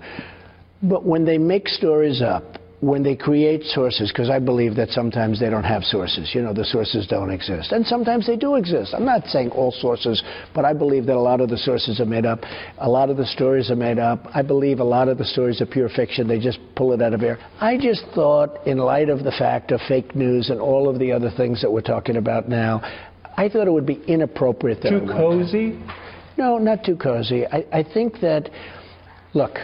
But 0.82 1.06
when 1.06 1.26
they 1.26 1.38
make 1.38 1.68
stories 1.68 2.22
up, 2.22 2.60
when 2.82 3.04
they 3.04 3.16
create 3.16 3.64
sources, 3.64 4.10
because 4.10 4.30
I 4.30 4.40
believe 4.40 4.76
that 4.76 4.90
sometimes 4.90 5.38
they 5.40 5.50
don't 5.50 5.66
have 5.66 5.84
sources. 5.84 6.32
You 6.34 6.42
know, 6.42 6.54
the 6.54 6.64
sources 6.64 7.08
don't 7.08 7.30
exist. 7.30 7.74
And 7.74 7.86
sometimes 7.86 8.26
they 8.26 8.38
do 8.38 8.56
exist. 8.56 8.94
I'm 8.94 9.06
not 9.06 9.26
saying 9.28 9.50
all 9.50 9.72
sources, 9.72 10.24
but 10.56 10.64
I 10.64 10.74
believe 10.74 11.06
that 11.08 11.18
a 11.18 11.20
lot 11.20 11.42
of 11.42 11.50
the 11.50 11.58
sources 11.58 12.00
are 12.00 12.06
made 12.06 12.26
up. 12.26 12.40
A 12.78 12.90
lot 12.90 13.10
of 13.10 13.18
the 13.18 13.26
stories 13.26 13.70
are 13.70 13.76
made 13.76 14.00
up. 14.00 14.28
I 14.34 14.42
believe 14.42 14.80
a 14.80 14.84
lot 14.86 15.10
of 15.10 15.18
the 15.18 15.26
stories 15.26 15.60
are 15.60 15.66
pure 15.66 15.90
fiction. 15.90 16.28
They 16.28 16.40
just 16.40 16.60
pull 16.76 16.94
it 16.94 17.02
out 17.02 17.14
of 17.14 17.22
air. 17.22 17.38
I 17.60 17.78
just 17.78 18.06
thought, 18.16 18.66
in 18.66 18.78
light 18.78 19.10
of 19.10 19.26
the 19.26 19.32
fact 19.32 19.72
of 19.72 19.82
fake 19.90 20.16
news 20.16 20.50
and 20.50 20.62
all 20.62 20.88
of 20.88 21.00
the 21.00 21.12
other 21.12 21.32
things 21.36 21.62
that 21.62 21.72
we're 21.72 21.82
talking 21.82 22.16
about 22.16 22.48
now, 22.48 22.82
I 23.36 23.50
thought 23.50 23.68
it 23.68 23.72
would 23.72 23.86
be 23.86 24.02
inappropriate 24.08 24.82
that 24.84 24.90
Too 24.90 25.06
cozy? 25.06 25.80
No, 26.38 26.58
not 26.58 26.86
too 26.86 26.96
cozy. 26.96 27.46
I, 27.46 27.66
I 27.74 27.84
think 27.84 28.22
that, 28.22 28.50
look, 29.34 29.58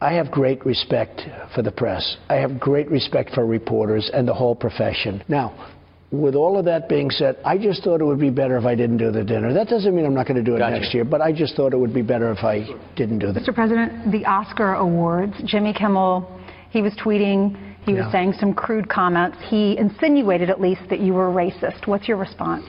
I 0.00 0.12
have 0.12 0.30
great 0.30 0.64
respect 0.64 1.22
for 1.54 1.62
the 1.62 1.72
press. 1.72 2.16
I 2.28 2.36
have 2.36 2.60
great 2.60 2.90
respect 2.90 3.34
for 3.34 3.44
reporters 3.44 4.10
and 4.12 4.28
the 4.28 4.34
whole 4.34 4.54
profession. 4.54 5.22
Now, 5.28 5.72
with 6.10 6.34
all 6.34 6.56
of 6.58 6.64
that 6.66 6.88
being 6.88 7.10
said, 7.10 7.36
I 7.44 7.58
just 7.58 7.82
thought 7.82 8.00
it 8.00 8.04
would 8.04 8.20
be 8.20 8.30
better 8.30 8.56
if 8.56 8.64
I 8.64 8.74
didn't 8.74 8.98
do 8.98 9.10
the 9.10 9.24
dinner. 9.24 9.52
That 9.52 9.68
doesn't 9.68 9.94
mean 9.94 10.06
I'm 10.06 10.14
not 10.14 10.26
going 10.26 10.42
to 10.42 10.42
do 10.42 10.54
it 10.54 10.60
Gotcha. 10.60 10.78
next 10.78 10.94
year, 10.94 11.04
but 11.04 11.20
I 11.20 11.32
just 11.32 11.56
thought 11.56 11.72
it 11.72 11.76
would 11.78 11.92
be 11.92 12.02
better 12.02 12.30
if 12.30 12.44
I 12.44 12.66
didn't 12.96 13.18
do 13.18 13.32
that. 13.32 13.42
Mr. 13.42 13.54
President, 13.54 14.12
the 14.12 14.24
Oscar 14.24 14.74
Awards, 14.74 15.34
Jimmy 15.44 15.72
Kimmel, 15.72 16.40
he 16.70 16.80
was 16.80 16.92
tweeting, 16.94 17.56
he 17.84 17.94
was 17.94 18.10
saying 18.12 18.34
some 18.38 18.52
crude 18.52 18.88
comments. 18.88 19.38
He 19.48 19.78
insinuated 19.78 20.50
at 20.50 20.60
least 20.60 20.82
that 20.90 21.00
you 21.00 21.14
were 21.14 21.28
racist. 21.28 21.86
What's 21.86 22.06
your 22.06 22.18
response? 22.18 22.66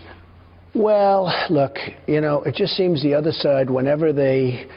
Well, 0.74 1.34
look, 1.50 1.77
you 2.08 2.22
know, 2.22 2.42
it 2.44 2.56
just 2.56 2.74
seems 2.75 3.03
the 3.03 3.13
other 3.13 3.32
side, 3.32 3.70
whenever 3.70 4.13
they 4.13 4.68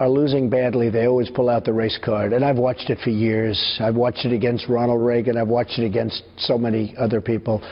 are 0.00 0.08
losing 0.08 0.48
badly, 0.48 0.88
they 0.88 1.06
always 1.06 1.28
pull 1.28 1.50
out 1.50 1.64
the 1.64 1.72
race 1.74 1.98
card. 2.02 2.32
And 2.32 2.42
I've 2.42 2.56
watched 2.56 2.88
it 2.88 2.98
for 3.04 3.10
years. 3.10 3.78
I've 3.80 3.94
watched 3.94 4.24
it 4.24 4.32
against 4.32 4.66
Ronald 4.66 5.02
Reagan. 5.02 5.36
I've 5.36 5.48
watched 5.48 5.78
it 5.78 5.84
against 5.84 6.22
so 6.38 6.56
many 6.56 6.94
other 6.98 7.20
people. 7.20 7.62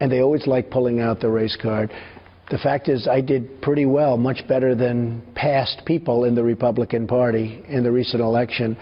And 0.00 0.10
they 0.10 0.20
always 0.20 0.46
like 0.46 0.70
pulling 0.70 1.00
out 1.00 1.20
the 1.20 1.28
race 1.28 1.56
card. 1.60 1.92
The 2.50 2.58
fact 2.58 2.88
is, 2.88 3.06
I 3.06 3.20
did 3.20 3.60
pretty 3.60 3.84
well, 3.84 4.16
much 4.16 4.48
better 4.48 4.74
than 4.74 5.20
past 5.34 5.82
people 5.84 6.24
in 6.24 6.34
the 6.34 6.42
Republican 6.42 7.06
Party 7.06 7.62
in 7.68 7.82
the 7.82 7.92
recent 7.92 8.22
election, 8.22 8.76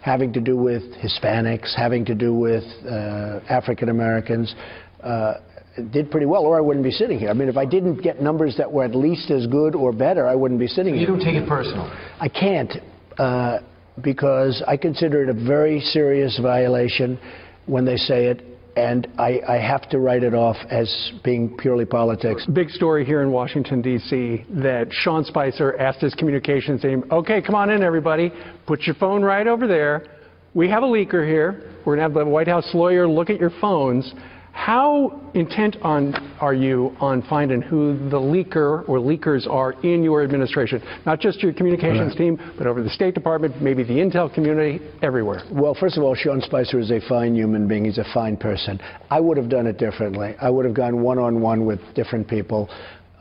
having 0.00 0.32
to 0.32 0.40
do 0.40 0.56
with 0.56 0.82
Hispanics, 0.94 1.72
having 1.76 2.04
to 2.06 2.14
do 2.16 2.34
with 2.34 2.64
uh, 2.84 3.40
African 3.48 3.90
Americans. 3.90 4.52
Uh, 5.00 5.34
did 5.80 6.10
pretty 6.10 6.26
well, 6.26 6.42
or 6.42 6.56
I 6.56 6.60
wouldn't 6.60 6.84
be 6.84 6.90
sitting 6.90 7.18
here. 7.18 7.30
I 7.30 7.32
mean, 7.32 7.48
if 7.48 7.56
I 7.56 7.64
didn't 7.64 8.02
get 8.02 8.20
numbers 8.20 8.56
that 8.56 8.70
were 8.70 8.84
at 8.84 8.94
least 8.94 9.30
as 9.30 9.46
good 9.46 9.74
or 9.74 9.92
better, 9.92 10.26
I 10.26 10.34
wouldn't 10.34 10.60
be 10.60 10.66
sitting 10.66 10.94
You 10.94 11.00
here. 11.00 11.10
You 11.10 11.16
don't 11.16 11.24
take 11.24 11.36
it 11.36 11.48
personal. 11.48 11.86
I 12.20 12.28
can't 12.28 12.72
uh, 13.18 13.58
because 14.02 14.62
I 14.66 14.76
consider 14.76 15.22
it 15.22 15.28
a 15.28 15.46
very 15.46 15.80
serious 15.80 16.38
violation 16.40 17.18
when 17.66 17.84
they 17.84 17.96
say 17.96 18.26
it, 18.26 18.44
and 18.76 19.08
I, 19.18 19.40
I 19.46 19.56
have 19.56 19.88
to 19.90 19.98
write 19.98 20.22
it 20.22 20.34
off 20.34 20.56
as 20.70 21.12
being 21.24 21.56
purely 21.56 21.84
politics. 21.84 22.46
Big 22.46 22.70
story 22.70 23.04
here 23.04 23.22
in 23.22 23.30
Washington, 23.30 23.82
D.C., 23.82 24.44
that 24.50 24.88
Sean 24.90 25.24
Spicer 25.24 25.76
asked 25.78 26.00
his 26.00 26.14
communications 26.14 26.82
team, 26.82 27.04
okay, 27.10 27.42
come 27.42 27.54
on 27.54 27.70
in, 27.70 27.82
everybody. 27.82 28.32
Put 28.66 28.82
your 28.82 28.94
phone 28.96 29.22
right 29.22 29.46
over 29.46 29.66
there. 29.66 30.06
We 30.54 30.68
have 30.68 30.82
a 30.82 30.86
leaker 30.86 31.26
here. 31.26 31.74
We're 31.84 31.96
going 31.96 31.98
to 31.98 32.02
have 32.02 32.14
the 32.14 32.24
White 32.24 32.48
House 32.48 32.68
lawyer 32.74 33.08
look 33.08 33.30
at 33.30 33.38
your 33.38 33.52
phones. 33.60 34.12
How 34.52 35.20
intent 35.34 35.76
on 35.82 36.14
are 36.40 36.54
you 36.54 36.94
on 37.00 37.22
finding 37.22 37.62
who 37.62 37.96
the 38.10 38.18
leaker 38.18 38.88
or 38.88 38.98
leakers 38.98 39.48
are 39.48 39.72
in 39.82 40.02
your 40.02 40.22
administration? 40.22 40.82
Not 41.06 41.20
just 41.20 41.42
your 41.42 41.52
communications 41.52 42.14
team, 42.16 42.38
but 42.58 42.66
over 42.66 42.82
the 42.82 42.90
State 42.90 43.14
Department, 43.14 43.62
maybe 43.62 43.82
the 43.82 43.94
intel 43.94 44.32
community, 44.32 44.80
everywhere. 45.02 45.42
Well, 45.50 45.74
first 45.74 45.96
of 45.96 46.02
all, 46.02 46.14
Sean 46.14 46.40
Spicer 46.40 46.78
is 46.78 46.90
a 46.90 47.00
fine 47.08 47.34
human 47.34 47.68
being. 47.68 47.84
He's 47.84 47.98
a 47.98 48.12
fine 48.12 48.36
person. 48.36 48.80
I 49.10 49.20
would 49.20 49.36
have 49.36 49.48
done 49.48 49.66
it 49.66 49.78
differently. 49.78 50.34
I 50.40 50.50
would 50.50 50.64
have 50.64 50.74
gone 50.74 51.00
one 51.00 51.18
on 51.18 51.40
one 51.40 51.64
with 51.64 51.80
different 51.94 52.28
people. 52.28 52.68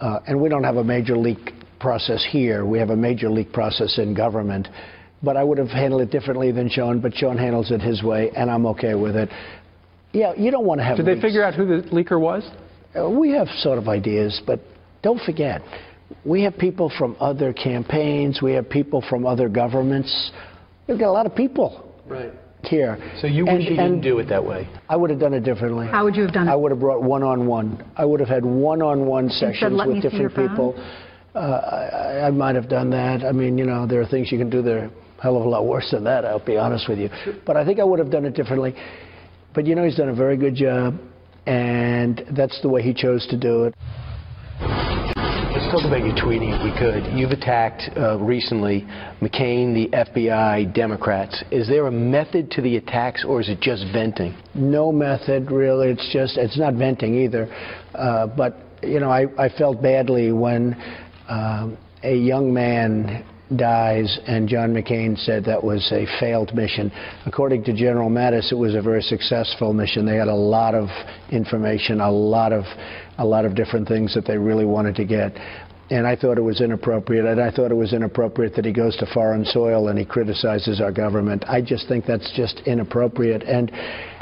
Uh, 0.01 0.19
and 0.27 0.39
we 0.39 0.49
don't 0.49 0.63
have 0.63 0.77
a 0.77 0.83
major 0.83 1.17
leak 1.17 1.53
process 1.79 2.25
here. 2.29 2.65
We 2.65 2.79
have 2.79 2.89
a 2.89 2.95
major 2.95 3.29
leak 3.29 3.53
process 3.53 3.97
in 3.97 4.13
government. 4.13 4.67
But 5.21 5.35
I 5.35 5.43
would 5.43 5.57
have 5.57 5.67
handled 5.67 6.01
it 6.01 6.11
differently 6.11 6.51
than 6.51 6.69
Sean, 6.69 7.01
but 7.01 7.13
Sean 7.13 7.37
handles 7.37 7.71
it 7.71 7.81
his 7.81 8.01
way, 8.01 8.31
and 8.35 8.49
I'm 8.49 8.65
okay 8.67 8.95
with 8.95 9.17
it. 9.17 9.29
Yeah, 10.11 10.33
you 10.35 10.49
don't 10.51 10.65
want 10.65 10.79
to 10.79 10.85
have 10.85 10.97
Did 10.97 11.05
they 11.05 11.21
figure 11.21 11.43
out 11.43 11.53
who 11.53 11.65
the 11.81 11.87
leaker 11.89 12.19
was? 12.19 12.49
Uh, 12.97 13.09
we 13.09 13.31
have 13.31 13.47
sort 13.59 13.77
of 13.77 13.87
ideas, 13.87 14.41
but 14.47 14.59
don't 15.03 15.21
forget, 15.21 15.61
we 16.25 16.41
have 16.43 16.57
people 16.57 16.91
from 16.97 17.15
other 17.19 17.53
campaigns, 17.53 18.41
we 18.41 18.53
have 18.53 18.67
people 18.69 19.03
from 19.07 19.25
other 19.25 19.47
governments. 19.47 20.31
We've 20.87 20.97
got 20.99 21.09
a 21.09 21.11
lot 21.11 21.25
of 21.27 21.35
people 21.35 21.85
Right. 22.07 22.31
here. 22.63 22.97
So 23.21 23.27
you 23.27 23.45
And- 23.45 23.59
wish 23.59 23.69
you 23.69 23.75
didn't 23.75 24.01
do 24.01 24.17
it 24.17 24.27
that 24.29 24.43
way? 24.43 24.67
I 24.89 24.95
would 24.95 25.11
have 25.11 25.19
done 25.19 25.35
it 25.35 25.43
differently. 25.43 25.85
How 25.85 26.03
would 26.03 26.15
you 26.15 26.23
have 26.23 26.33
done 26.33 26.47
it? 26.47 26.51
I 26.51 26.55
would 26.55 26.71
have 26.71 26.79
brought 26.79 27.03
one-on-one. 27.03 27.77
I 27.95 28.05
would 28.05 28.19
have 28.19 28.29
had 28.29 28.43
one-on-one 28.43 29.29
sessions 29.29 29.73
"Let 29.77 29.87
me 29.87 29.95
with 29.95 30.03
different 30.03 30.35
people. 30.35 30.75
Uh, 31.35 31.39
I, 31.39 32.27
I 32.27 32.31
might 32.31 32.55
have 32.55 32.67
done 32.67 32.89
that. 32.89 33.23
I 33.23 33.31
mean, 33.31 33.59
you 33.59 33.65
know, 33.65 33.85
there 33.85 34.01
are 34.01 34.05
things 34.05 34.31
you 34.31 34.39
can 34.39 34.49
do 34.49 34.63
that 34.63 34.73
are 34.73 34.85
a 34.85 35.21
hell 35.21 35.37
of 35.37 35.45
a 35.45 35.49
lot 35.49 35.65
worse 35.67 35.91
than 35.91 36.03
that, 36.05 36.25
I'll 36.25 36.39
be 36.39 36.57
honest 36.57 36.89
with 36.89 36.97
you. 36.97 37.09
But 37.45 37.55
I 37.55 37.63
think 37.63 37.79
I 37.79 37.83
would 37.83 37.99
have 37.99 38.09
done 38.09 38.25
it 38.25 38.33
differently. 38.33 38.73
But, 39.53 39.65
you 39.65 39.75
know, 39.75 39.83
he's 39.83 39.95
done 39.95 40.09
a 40.09 40.15
very 40.15 40.37
good 40.37 40.55
job, 40.55 40.99
and 41.45 42.23
that's 42.35 42.61
the 42.61 42.69
way 42.69 42.81
he 42.81 42.93
chose 42.93 43.25
to 43.27 43.37
do 43.37 43.63
it. 43.63 43.75
Let's 44.61 45.71
talk 45.71 45.85
about 45.85 46.05
your 46.05 46.15
tweeting, 46.15 46.55
if 46.55 46.63
we 46.63 46.71
could. 46.79 47.17
You've 47.17 47.31
attacked 47.31 47.89
uh, 47.97 48.17
recently 48.19 48.87
McCain, 49.21 49.73
the 49.73 49.89
FBI, 49.91 50.73
Democrats. 50.73 51.43
Is 51.51 51.67
there 51.67 51.87
a 51.87 51.91
method 51.91 52.51
to 52.51 52.61
the 52.61 52.77
attacks, 52.77 53.25
or 53.25 53.41
is 53.41 53.49
it 53.49 53.59
just 53.59 53.85
venting? 53.91 54.35
no 54.55 54.91
method 54.91 55.51
really. 55.51 55.89
It's 55.89 56.09
just 56.11 56.37
it's 56.37 56.57
not 56.57 56.75
venting 56.75 57.15
either. 57.23 57.47
Uh, 57.93 58.27
but 58.27 58.57
you 58.83 58.99
know, 58.99 59.09
I, 59.09 59.25
I 59.37 59.49
felt 59.49 59.81
badly 59.81 60.31
when 60.31 60.75
um, 61.27 61.77
a 62.03 62.15
young 62.15 62.53
man 62.53 63.25
dies, 63.55 64.19
and 64.27 64.47
John 64.47 64.73
McCain 64.73 65.17
said 65.17 65.45
that 65.45 65.63
was 65.63 65.91
a 65.91 66.05
failed 66.19 66.53
mission. 66.53 66.91
According 67.25 67.63
to 67.65 67.73
General 67.73 68.09
Mattis, 68.09 68.51
it 68.51 68.55
was 68.55 68.75
a 68.75 68.81
very 68.81 69.01
successful 69.01 69.73
mission. 69.73 70.05
They 70.05 70.17
had 70.17 70.27
a 70.27 70.35
lot 70.35 70.75
of 70.75 70.87
information, 71.31 72.01
a 72.01 72.11
lot 72.11 72.53
of 72.53 72.63
a 73.17 73.25
lot 73.25 73.45
of 73.45 73.55
different 73.55 73.87
things 73.87 74.13
that 74.13 74.25
they 74.25 74.37
really 74.37 74.65
wanted 74.65 74.95
to 74.95 75.05
get. 75.05 75.33
And 75.91 76.05
I 76.05 76.15
thought 76.15 76.37
it 76.37 76.41
was 76.41 76.61
inappropriate, 76.61 77.25
and 77.25 77.41
I 77.41 77.49
thought 77.49 77.71
it 77.71 77.75
was 77.75 77.93
inappropriate 77.93 78.55
that 78.55 78.63
he 78.63 78.71
goes 78.71 78.95
to 78.97 79.07
foreign 79.11 79.43
soil 79.43 79.87
and 79.87 79.97
he 79.97 80.05
criticizes 80.05 80.81
our 80.81 80.91
government. 80.91 81.43
I 81.47 81.61
just 81.61 81.87
think 81.87 82.05
that's 82.05 82.31
just 82.35 82.61
inappropriate. 82.67 83.41
And, 83.41 83.71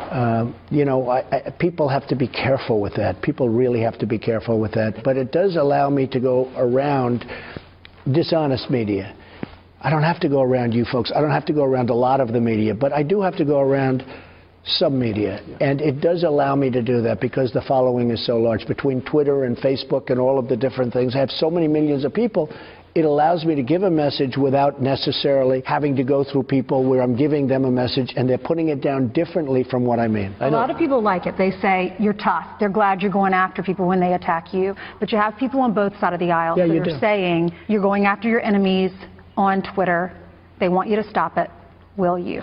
um, 0.10 0.56
you 0.72 0.86
know, 0.86 1.10
I, 1.10 1.20
I, 1.30 1.50
people 1.60 1.90
have 1.90 2.08
to 2.08 2.16
be 2.16 2.28
careful 2.30 2.80
with 2.80 2.96
that. 2.96 3.22
People 3.22 3.50
really 3.50 3.82
have 3.82 4.00
to 4.00 4.06
be 4.06 4.18
careful 4.18 4.62
with 4.62 4.72
that. 4.74 5.02
But 5.04 5.18
it 5.18 5.34
does 5.34 5.58
allow 5.58 5.90
me 5.90 6.08
to 6.08 6.22
go 6.22 6.50
around 6.56 7.26
dishonest 8.14 8.70
media. 8.70 9.14
I 9.82 9.90
don't 9.90 10.04
have 10.04 10.20
to 10.22 10.30
go 10.30 10.42
around 10.42 10.74
you 10.74 10.86
folks. 10.86 11.12
I 11.16 11.22
don't 11.22 11.32
have 11.32 11.46
to 11.46 11.54
go 11.54 11.64
around 11.64 11.90
a 11.90 11.96
lot 11.96 12.20
of 12.20 12.34
the 12.34 12.42
media, 12.42 12.74
but 12.74 12.92
I 12.94 13.04
do 13.04 13.22
have 13.22 13.36
to 13.38 13.46
go 13.46 13.60
around 13.60 14.04
some 14.66 15.00
media. 15.00 15.42
And 15.62 15.80
it 15.82 16.02
does 16.02 16.24
allow 16.24 16.56
me 16.56 16.70
to 16.72 16.82
do 16.82 17.02
that 17.04 17.22
because 17.22 17.54
the 17.54 17.62
following 17.68 18.12
is 18.12 18.26
so 18.26 18.38
large. 18.38 18.68
Between 18.68 19.02
Twitter 19.02 19.46
and 19.46 19.56
Facebook 19.58 20.10
and 20.10 20.20
all 20.20 20.38
of 20.40 20.48
the 20.48 20.58
different 20.58 20.94
things, 20.94 21.16
I 21.16 21.20
have 21.20 21.32
so 21.32 21.50
many 21.50 21.68
millions 21.68 22.04
of 22.04 22.14
people. 22.14 22.50
It 22.96 23.06
allows 23.06 23.46
me 23.46 23.54
to 23.54 23.62
give 23.62 23.84
a 23.84 23.92
message 23.92 24.38
without 24.38 24.82
necessarily 24.82 25.62
having 25.66 25.96
to 25.98 26.04
go 26.04 26.24
through 26.24 26.44
people 26.44 26.84
where 26.84 27.04
I'm 27.04 27.16
giving 27.16 27.48
them 27.48 27.64
a 27.66 27.72
message 27.72 28.12
and 28.18 28.28
they're 28.28 28.40
putting 28.40 28.70
it 28.70 28.82
down 28.82 29.10
differently 29.10 29.64
from 29.64 29.86
what 29.86 30.00
I 30.00 30.08
mean. 30.08 30.36
A 30.40 30.50
lot 30.50 30.72
of 30.72 30.78
people 30.78 31.00
like 31.00 31.28
it. 31.28 31.36
They 31.38 31.52
say 31.62 31.96
you're 32.00 32.14
tough. 32.14 32.60
They're 32.60 32.70
glad 32.70 33.02
you're 33.04 33.12
going 33.12 33.34
after 33.34 33.62
people 33.62 33.88
when 33.88 34.00
they 34.00 34.14
attack 34.14 34.52
you. 34.52 34.76
But 35.00 35.12
you 35.12 35.20
have 35.20 35.38
people 35.38 35.62
on 35.62 35.76
both 35.76 35.94
sides 36.00 36.16
of 36.16 36.20
the 36.20 36.32
aisle 36.32 36.58
Yeah, 36.58 36.66
that 36.68 36.74
you 36.74 36.82
are 36.82 36.86
do. 36.86 36.98
saying 37.00 37.52
you're 37.68 37.84
going 37.84 38.06
after 38.06 38.28
your 38.28 38.42
enemies 38.42 38.92
on 39.38 39.63
Twitter. 39.74 40.12
They 40.60 40.67
want 40.67 40.89
you 40.89 40.96
to 40.98 41.10
stop 41.10 41.38
it. 41.38 41.50
Will 41.96 42.20
you? 42.20 42.41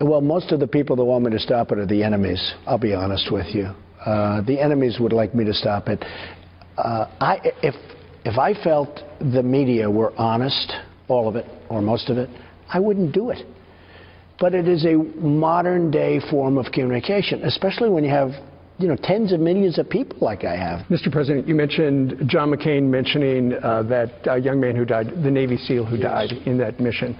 Well, 0.00 0.20
most 0.20 0.52
of 0.52 0.60
the 0.60 0.66
people 0.66 0.96
that 0.96 1.04
want 1.04 1.24
me 1.24 1.30
to 1.32 1.38
stop 1.38 1.72
it 1.72 1.78
are 1.78 1.86
the 1.86 2.02
enemies, 2.02 2.54
I'll 2.66 2.78
be 2.78 2.94
honest 2.94 3.32
with 3.32 3.54
you. 3.54 3.70
Uh, 4.04 4.40
the 4.42 4.58
enemies 4.58 4.98
would 4.98 5.12
like 5.12 5.34
me 5.34 5.44
to 5.44 5.52
stop 5.52 5.88
it. 5.88 6.02
Uh, 6.78 7.06
I, 7.20 7.38
if, 7.62 7.74
if 8.24 8.38
I 8.38 8.54
felt 8.62 9.00
the 9.20 9.42
media 9.42 9.90
were 9.90 10.14
honest, 10.16 10.72
all 11.08 11.28
of 11.28 11.36
it, 11.36 11.44
or 11.68 11.82
most 11.82 12.08
of 12.08 12.16
it, 12.16 12.30
I 12.68 12.80
wouldn't 12.80 13.12
do 13.12 13.30
it. 13.30 13.46
But 14.38 14.54
it 14.54 14.66
is 14.66 14.86
a 14.86 14.94
modern 14.94 15.90
day 15.90 16.18
form 16.30 16.56
of 16.56 16.72
communication, 16.72 17.42
especially 17.42 17.90
when 17.90 18.04
you 18.04 18.10
have 18.10 18.30
you 18.80 18.88
know, 18.88 18.96
tens 19.02 19.32
of 19.32 19.40
millions 19.40 19.78
of 19.78 19.88
people 19.88 20.16
like 20.20 20.44
I 20.44 20.56
have. 20.56 20.86
Mr. 20.86 21.12
President, 21.12 21.46
you 21.46 21.54
mentioned 21.54 22.22
John 22.26 22.50
McCain 22.50 22.84
mentioning 22.84 23.52
uh, 23.62 23.82
that 23.84 24.26
uh, 24.26 24.34
young 24.36 24.58
man 24.58 24.74
who 24.74 24.86
died, 24.86 25.08
the 25.22 25.30
Navy 25.30 25.58
SEAL 25.58 25.84
who 25.84 25.98
died 25.98 26.32
in 26.46 26.56
that 26.58 26.80
mission. 26.80 27.14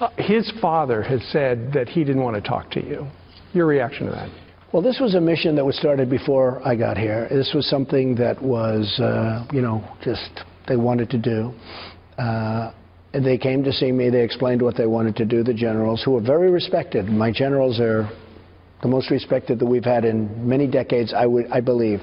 Uh, 0.00 0.08
his 0.18 0.52
father 0.60 1.02
has 1.02 1.22
said 1.30 1.72
that 1.72 1.88
he 1.88 2.04
didn't 2.04 2.22
want 2.22 2.36
to 2.36 2.46
talk 2.46 2.70
to 2.72 2.84
you. 2.84 3.06
Your 3.54 3.66
reaction 3.66 4.06
to 4.06 4.12
that? 4.12 4.30
Well, 4.72 4.82
this 4.82 4.98
was 5.00 5.14
a 5.14 5.20
mission 5.20 5.54
that 5.56 5.64
was 5.64 5.76
started 5.76 6.10
before 6.10 6.66
I 6.66 6.76
got 6.76 6.96
here. 6.96 7.26
This 7.30 7.52
was 7.54 7.68
something 7.68 8.14
that 8.16 8.40
was, 8.42 8.98
uh, 9.00 9.46
you 9.52 9.62
know, 9.62 9.84
just 10.02 10.40
they 10.68 10.76
wanted 10.76 11.10
to 11.10 11.18
do. 11.18 11.52
Uh, 12.18 12.72
they 13.12 13.36
came 13.36 13.62
to 13.64 13.72
see 13.72 13.92
me. 13.92 14.08
They 14.08 14.22
explained 14.22 14.62
what 14.62 14.76
they 14.76 14.86
wanted 14.86 15.16
to 15.16 15.24
do. 15.26 15.42
The 15.42 15.52
generals, 15.54 16.02
who 16.02 16.16
are 16.16 16.22
very 16.22 16.50
respected, 16.50 17.06
my 17.06 17.30
generals 17.30 17.80
are 17.80 18.10
the 18.82 18.88
most 18.88 19.10
respected 19.10 19.58
that 19.60 19.66
we've 19.66 19.84
had 19.84 20.04
in 20.04 20.46
many 20.46 20.66
decades, 20.66 21.14
I 21.14 21.24
would, 21.26 21.46
I 21.50 21.60
believe. 21.60 22.00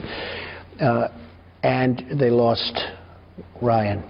Uh, 0.79 1.09
and 1.61 2.19
they 2.19 2.29
lost 2.29 2.79
Ryan. 3.61 4.03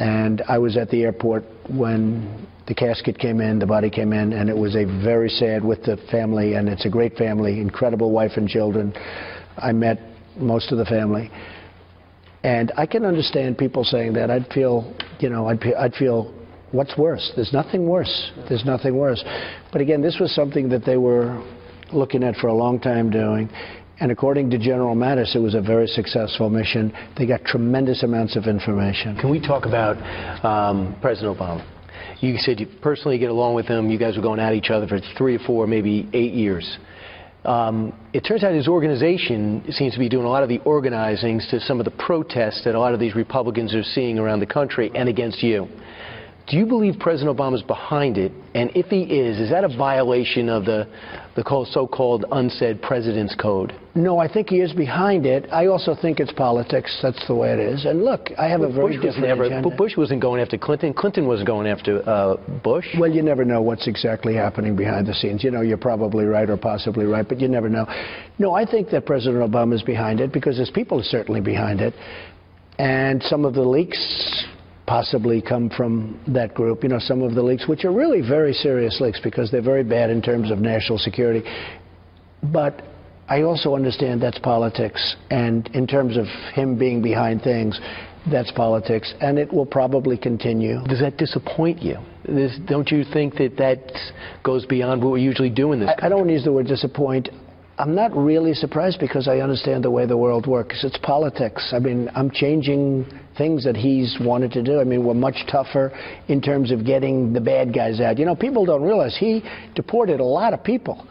And 0.00 0.42
I 0.48 0.58
was 0.58 0.76
at 0.76 0.90
the 0.90 1.02
airport 1.02 1.44
when 1.70 2.46
the 2.66 2.74
casket 2.74 3.18
came 3.18 3.40
in, 3.40 3.58
the 3.58 3.66
body 3.66 3.88
came 3.90 4.12
in, 4.12 4.32
and 4.32 4.48
it 4.48 4.56
was 4.56 4.74
a 4.74 4.84
very 4.84 5.28
sad 5.28 5.64
with 5.64 5.82
the 5.82 5.96
family, 6.10 6.54
and 6.54 6.68
it's 6.68 6.86
a 6.86 6.88
great 6.88 7.16
family, 7.16 7.60
incredible 7.60 8.10
wife 8.10 8.32
and 8.36 8.48
children. 8.48 8.92
I 9.56 9.72
met 9.72 9.98
most 10.36 10.72
of 10.72 10.78
the 10.78 10.84
family. 10.84 11.30
And 12.42 12.72
I 12.76 12.86
can 12.86 13.04
understand 13.04 13.58
people 13.58 13.84
saying 13.84 14.14
that. 14.14 14.30
I'd 14.30 14.46
feel, 14.52 14.94
you 15.18 15.28
know, 15.28 15.48
I'd, 15.48 15.62
I'd 15.74 15.94
feel, 15.94 16.34
what's 16.72 16.96
worse? 16.96 17.30
There's 17.36 17.52
nothing 17.52 17.86
worse. 17.86 18.32
There's 18.48 18.64
nothing 18.64 18.96
worse. 18.96 19.22
But 19.72 19.82
again, 19.82 20.00
this 20.00 20.18
was 20.18 20.34
something 20.34 20.68
that 20.70 20.84
they 20.84 20.96
were 20.96 21.44
looking 21.92 22.22
at 22.22 22.36
for 22.36 22.48
a 22.48 22.54
long 22.54 22.80
time 22.80 23.10
doing. 23.10 23.50
And 24.00 24.10
according 24.10 24.48
to 24.50 24.58
General 24.58 24.96
Mattis, 24.96 25.36
it 25.36 25.40
was 25.40 25.54
a 25.54 25.60
very 25.60 25.86
successful 25.86 26.48
mission. 26.48 26.92
They 27.18 27.26
got 27.26 27.44
tremendous 27.44 28.02
amounts 28.02 28.34
of 28.34 28.44
information. 28.44 29.16
Can 29.16 29.30
we 29.30 29.40
talk 29.40 29.66
about 29.66 29.96
um, 30.42 30.96
President 31.02 31.36
Obama? 31.36 31.66
You 32.20 32.38
said 32.38 32.60
you 32.60 32.66
personally 32.80 33.18
get 33.18 33.30
along 33.30 33.54
with 33.54 33.66
him. 33.66 33.90
You 33.90 33.98
guys 33.98 34.16
were 34.16 34.22
going 34.22 34.40
at 34.40 34.54
each 34.54 34.70
other 34.70 34.86
for 34.86 35.00
three 35.18 35.36
or 35.36 35.38
four, 35.40 35.66
maybe 35.66 36.08
eight 36.14 36.32
years. 36.32 36.78
Um, 37.44 37.94
it 38.12 38.20
turns 38.20 38.44
out 38.44 38.52
his 38.52 38.68
organization 38.68 39.64
seems 39.70 39.94
to 39.94 39.98
be 39.98 40.08
doing 40.08 40.26
a 40.26 40.28
lot 40.28 40.42
of 40.42 40.48
the 40.48 40.58
organizing 40.60 41.40
to 41.50 41.60
some 41.60 41.78
of 41.78 41.84
the 41.84 41.90
protests 41.92 42.62
that 42.64 42.74
a 42.74 42.78
lot 42.78 42.92
of 42.92 43.00
these 43.00 43.14
Republicans 43.14 43.74
are 43.74 43.82
seeing 43.82 44.18
around 44.18 44.40
the 44.40 44.46
country 44.46 44.90
and 44.94 45.08
against 45.08 45.42
you. 45.42 45.66
Do 46.48 46.56
you 46.56 46.66
believe 46.66 46.98
President 46.98 47.36
Obama 47.36 47.54
is 47.54 47.62
behind 47.62 48.18
it? 48.18 48.32
And 48.54 48.70
if 48.74 48.86
he 48.86 49.02
is, 49.02 49.38
is 49.38 49.50
that 49.50 49.62
a 49.62 49.68
violation 49.68 50.48
of 50.48 50.64
the, 50.64 50.88
the 51.36 51.44
so-called 51.70 52.24
unsaid 52.32 52.82
President's 52.82 53.36
Code? 53.36 53.72
No, 53.94 54.18
I 54.18 54.32
think 54.32 54.48
he 54.48 54.60
is 54.60 54.72
behind 54.72 55.26
it. 55.26 55.46
I 55.52 55.66
also 55.66 55.94
think 55.94 56.18
it's 56.18 56.32
politics. 56.32 56.98
That's 57.02 57.24
the 57.28 57.34
way 57.36 57.52
it 57.52 57.60
is. 57.60 57.84
And 57.84 58.04
look, 58.04 58.30
I 58.36 58.48
have 58.48 58.62
a 58.62 58.72
very 58.72 58.96
Bush 58.96 59.04
different 59.04 59.28
never. 59.28 59.44
agenda. 59.44 59.70
Bush 59.70 59.96
wasn't 59.96 60.20
going 60.22 60.40
after 60.40 60.58
Clinton. 60.58 60.92
Clinton 60.92 61.28
wasn't 61.28 61.46
going 61.46 61.68
after 61.68 62.08
uh, 62.08 62.36
Bush. 62.64 62.86
Well, 62.98 63.10
you 63.10 63.22
never 63.22 63.44
know 63.44 63.62
what's 63.62 63.86
exactly 63.86 64.34
happening 64.34 64.74
behind 64.74 65.06
the 65.06 65.14
scenes. 65.14 65.44
You 65.44 65.52
know, 65.52 65.60
you're 65.60 65.76
probably 65.76 66.24
right 66.24 66.50
or 66.50 66.56
possibly 66.56 67.04
right, 67.04 67.28
but 67.28 67.40
you 67.40 67.46
never 67.46 67.68
know. 67.68 67.86
No, 68.38 68.54
I 68.54 68.68
think 68.68 68.90
that 68.90 69.06
President 69.06 69.48
Obama 69.48 69.74
is 69.74 69.82
behind 69.82 70.20
it 70.20 70.32
because 70.32 70.58
his 70.58 70.70
people 70.70 70.98
are 70.98 71.04
certainly 71.04 71.40
behind 71.40 71.80
it. 71.80 71.94
And 72.78 73.22
some 73.22 73.44
of 73.44 73.54
the 73.54 73.62
leaks 73.62 74.46
possibly 74.90 75.40
come 75.40 75.70
from 75.70 76.20
that 76.26 76.52
group. 76.52 76.82
You 76.82 76.88
know, 76.88 76.98
some 76.98 77.22
of 77.22 77.36
the 77.36 77.42
leaks, 77.44 77.68
which 77.68 77.84
are 77.84 77.92
really 77.92 78.22
very 78.22 78.52
serious 78.52 79.00
leaks 79.00 79.20
because 79.22 79.48
they're 79.48 79.62
very 79.62 79.84
bad 79.84 80.10
in 80.10 80.20
terms 80.20 80.50
of 80.50 80.58
national 80.58 80.98
security. 80.98 81.48
But 82.42 82.82
I 83.28 83.42
also 83.42 83.76
understand 83.76 84.20
that's 84.20 84.40
politics. 84.40 85.14
And 85.30 85.68
in 85.74 85.86
terms 85.86 86.16
of 86.16 86.26
him 86.54 86.76
being 86.76 87.02
behind 87.02 87.42
things, 87.42 87.78
that's 88.32 88.50
politics. 88.50 89.14
And 89.20 89.38
it 89.38 89.52
will 89.52 89.64
probably 89.64 90.18
continue. 90.18 90.82
Does 90.88 90.98
that 90.98 91.16
disappoint 91.18 91.80
you? 91.80 91.98
This, 92.24 92.58
don't 92.66 92.90
you 92.90 93.04
think 93.12 93.34
that 93.36 93.56
that 93.58 93.92
goes 94.42 94.66
beyond 94.66 95.04
what 95.04 95.12
we 95.12 95.22
usually 95.22 95.50
do 95.50 95.70
in 95.70 95.78
this? 95.78 95.90
I, 96.02 96.06
I 96.06 96.08
don't 96.08 96.18
want 96.18 96.30
to 96.30 96.34
use 96.34 96.44
the 96.44 96.52
word 96.52 96.66
disappoint. 96.66 97.28
I'm 97.80 97.94
not 97.94 98.14
really 98.14 98.52
surprised 98.52 99.00
because 99.00 99.26
I 99.26 99.38
understand 99.38 99.84
the 99.84 99.90
way 99.90 100.04
the 100.04 100.16
world 100.16 100.46
works. 100.46 100.84
It's 100.84 100.98
politics. 100.98 101.72
I 101.74 101.78
mean, 101.78 102.10
I'm 102.14 102.30
changing 102.30 103.06
things 103.38 103.64
that 103.64 103.74
he's 103.74 104.18
wanted 104.20 104.52
to 104.52 104.62
do. 104.62 104.80
I 104.80 104.84
mean, 104.84 105.02
we're 105.02 105.14
much 105.14 105.46
tougher 105.50 105.90
in 106.28 106.42
terms 106.42 106.72
of 106.72 106.84
getting 106.84 107.32
the 107.32 107.40
bad 107.40 107.72
guys 107.74 107.98
out. 108.02 108.18
You 108.18 108.26
know, 108.26 108.36
people 108.36 108.66
don't 108.66 108.82
realize 108.82 109.16
he 109.18 109.42
deported 109.74 110.20
a 110.20 110.24
lot 110.24 110.52
of 110.52 110.62
people. 110.62 111.06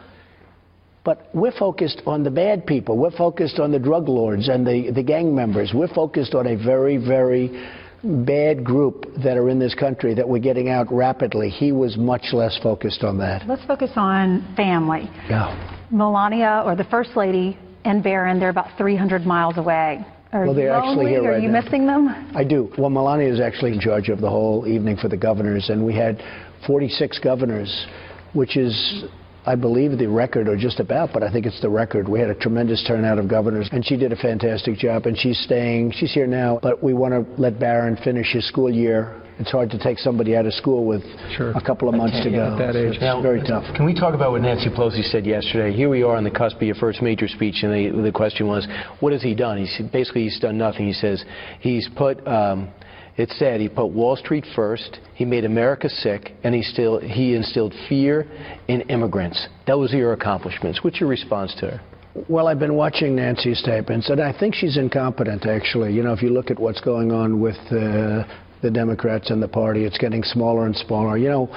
But 1.02 1.28
we're 1.34 1.58
focused 1.58 2.02
on 2.06 2.22
the 2.22 2.30
bad 2.30 2.66
people. 2.66 2.96
We're 2.96 3.16
focused 3.16 3.58
on 3.58 3.72
the 3.72 3.80
drug 3.80 4.08
lords 4.08 4.48
and 4.48 4.64
the, 4.64 4.92
the 4.92 5.02
gang 5.02 5.34
members. 5.34 5.72
We're 5.74 5.92
focused 5.92 6.36
on 6.36 6.46
a 6.46 6.54
very, 6.54 6.98
very 6.98 7.68
bad 8.04 8.62
group 8.62 9.06
that 9.24 9.36
are 9.36 9.48
in 9.48 9.58
this 9.58 9.74
country 9.74 10.14
that 10.14 10.28
we're 10.28 10.38
getting 10.38 10.68
out 10.68 10.86
rapidly. 10.92 11.50
He 11.50 11.72
was 11.72 11.96
much 11.96 12.26
less 12.32 12.56
focused 12.62 13.02
on 13.02 13.18
that. 13.18 13.48
Let's 13.48 13.64
focus 13.64 13.90
on 13.96 14.54
family. 14.54 15.10
Yeah. 15.28 15.79
Melania, 15.90 16.62
or 16.64 16.76
the 16.76 16.84
First 16.84 17.16
Lady, 17.16 17.58
and 17.84 18.02
Barron, 18.02 18.38
they're 18.38 18.50
about 18.50 18.76
300 18.76 19.26
miles 19.26 19.56
away. 19.56 20.04
Are 20.32 20.44
Well, 20.44 20.54
they're 20.54 20.66
you 20.66 20.72
actually 20.72 20.96
lonely? 20.96 21.10
here 21.10 21.24
Are 21.24 21.32
right 21.32 21.42
you 21.42 21.48
now. 21.48 21.60
missing 21.60 21.86
them? 21.86 22.30
I 22.36 22.44
do. 22.44 22.70
Well, 22.78 22.90
Melania 22.90 23.28
is 23.32 23.40
actually 23.40 23.72
in 23.72 23.80
charge 23.80 24.08
of 24.08 24.20
the 24.20 24.30
whole 24.30 24.66
evening 24.68 24.96
for 24.96 25.08
the 25.08 25.16
governors, 25.16 25.70
and 25.70 25.84
we 25.84 25.92
had 25.94 26.22
46 26.66 27.18
governors, 27.18 27.86
which 28.32 28.56
is, 28.56 29.04
I 29.44 29.56
believe, 29.56 29.98
the 29.98 30.06
record, 30.06 30.46
or 30.48 30.56
just 30.56 30.78
about, 30.78 31.12
but 31.12 31.24
I 31.24 31.32
think 31.32 31.46
it's 31.46 31.60
the 31.60 31.70
record. 31.70 32.08
We 32.08 32.20
had 32.20 32.30
a 32.30 32.34
tremendous 32.36 32.84
turnout 32.86 33.18
of 33.18 33.26
governors, 33.26 33.68
and 33.72 33.84
she 33.84 33.96
did 33.96 34.12
a 34.12 34.16
fantastic 34.16 34.76
job, 34.78 35.06
and 35.06 35.18
she's 35.18 35.40
staying. 35.40 35.92
She's 35.92 36.12
here 36.12 36.28
now, 36.28 36.60
but 36.62 36.80
we 36.80 36.94
want 36.94 37.12
to 37.14 37.40
let 37.42 37.58
Barron 37.58 37.96
finish 38.04 38.32
his 38.32 38.46
school 38.46 38.70
year. 38.70 39.19
It's 39.40 39.50
hard 39.50 39.70
to 39.70 39.78
take 39.78 39.98
somebody 39.98 40.36
out 40.36 40.44
of 40.44 40.52
school 40.52 40.84
with 40.84 41.02
Sure. 41.34 41.52
a 41.52 41.62
couple 41.62 41.88
of 41.88 41.94
months 41.94 42.20
to 42.22 42.30
go. 42.30 42.52
at 42.52 42.58
that 42.58 42.76
age. 42.76 42.98
It's 43.00 43.22
very 43.22 43.40
tough. 43.40 43.64
Can 43.74 43.86
we 43.86 43.94
talk 43.94 44.12
about 44.12 44.32
what 44.32 44.42
Nancy 44.42 44.68
Pelosi 44.68 45.02
said 45.02 45.24
yesterday? 45.24 45.74
Here 45.74 45.88
we 45.88 46.02
are 46.02 46.14
on 46.14 46.24
the 46.24 46.30
cusp 46.30 46.56
of 46.56 46.62
your 46.62 46.74
first 46.74 47.00
major 47.00 47.26
speech, 47.26 47.62
and 47.62 47.72
the, 47.72 48.02
the 48.02 48.12
question 48.12 48.46
was, 48.46 48.68
what 49.00 49.12
has 49.14 49.22
he 49.22 49.34
done? 49.34 49.56
He's 49.56 49.80
basically 49.90 50.24
he's 50.24 50.38
done 50.38 50.58
nothing. 50.58 50.86
He 50.86 50.92
says 50.92 51.24
he's 51.60 51.88
put. 51.96 52.24
Um, 52.26 52.68
it 53.16 53.30
said 53.38 53.60
he 53.62 53.68
put 53.70 53.86
Wall 53.86 54.14
Street 54.14 54.44
first. 54.54 55.00
He 55.14 55.24
made 55.24 55.46
America 55.46 55.88
sick, 55.88 56.32
and 56.44 56.54
he 56.54 56.62
still 56.62 57.00
he 57.00 57.34
instilled 57.34 57.74
fear 57.88 58.26
in 58.68 58.82
immigrants. 58.82 59.48
That 59.66 59.78
was 59.78 59.92
your 59.94 60.12
accomplishments. 60.12 60.84
What's 60.84 61.00
your 61.00 61.08
response 61.08 61.54
to 61.60 61.66
her? 61.70 61.80
Well, 62.28 62.46
I've 62.46 62.58
been 62.58 62.74
watching 62.74 63.16
Nancy's 63.16 63.58
statements, 63.60 64.10
and 64.10 64.20
I 64.20 64.38
think 64.38 64.54
she's 64.54 64.76
incompetent, 64.76 65.46
actually. 65.46 65.94
You 65.94 66.02
know, 66.02 66.12
if 66.12 66.22
you 66.22 66.28
look 66.30 66.50
at 66.50 66.58
what's 66.58 66.80
going 66.80 67.10
on 67.12 67.40
with 67.40 67.56
uh, 67.72 68.24
the 68.62 68.70
Democrats 68.70 69.30
and 69.30 69.42
the 69.42 69.48
party, 69.48 69.84
it's 69.84 69.98
getting 69.98 70.22
smaller 70.22 70.66
and 70.66 70.76
smaller. 70.76 71.16
You 71.16 71.28
know, 71.28 71.56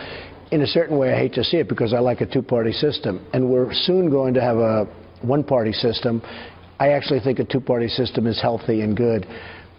in 0.51 0.61
a 0.61 0.67
certain 0.67 0.97
way, 0.97 1.13
I 1.13 1.17
hate 1.17 1.33
to 1.33 1.43
see 1.43 1.57
it 1.57 1.67
because 1.67 1.93
I 1.93 1.99
like 1.99 2.21
a 2.21 2.25
two 2.25 2.41
party 2.41 2.71
system, 2.71 3.25
and 3.33 3.49
we're 3.49 3.73
soon 3.73 4.09
going 4.09 4.33
to 4.35 4.41
have 4.41 4.57
a 4.57 4.85
one 5.21 5.43
party 5.43 5.73
system. 5.73 6.21
I 6.79 6.89
actually 6.89 7.19
think 7.19 7.39
a 7.39 7.45
two 7.45 7.61
party 7.61 7.87
system 7.87 8.27
is 8.27 8.41
healthy 8.41 8.81
and 8.81 8.95
good, 8.95 9.25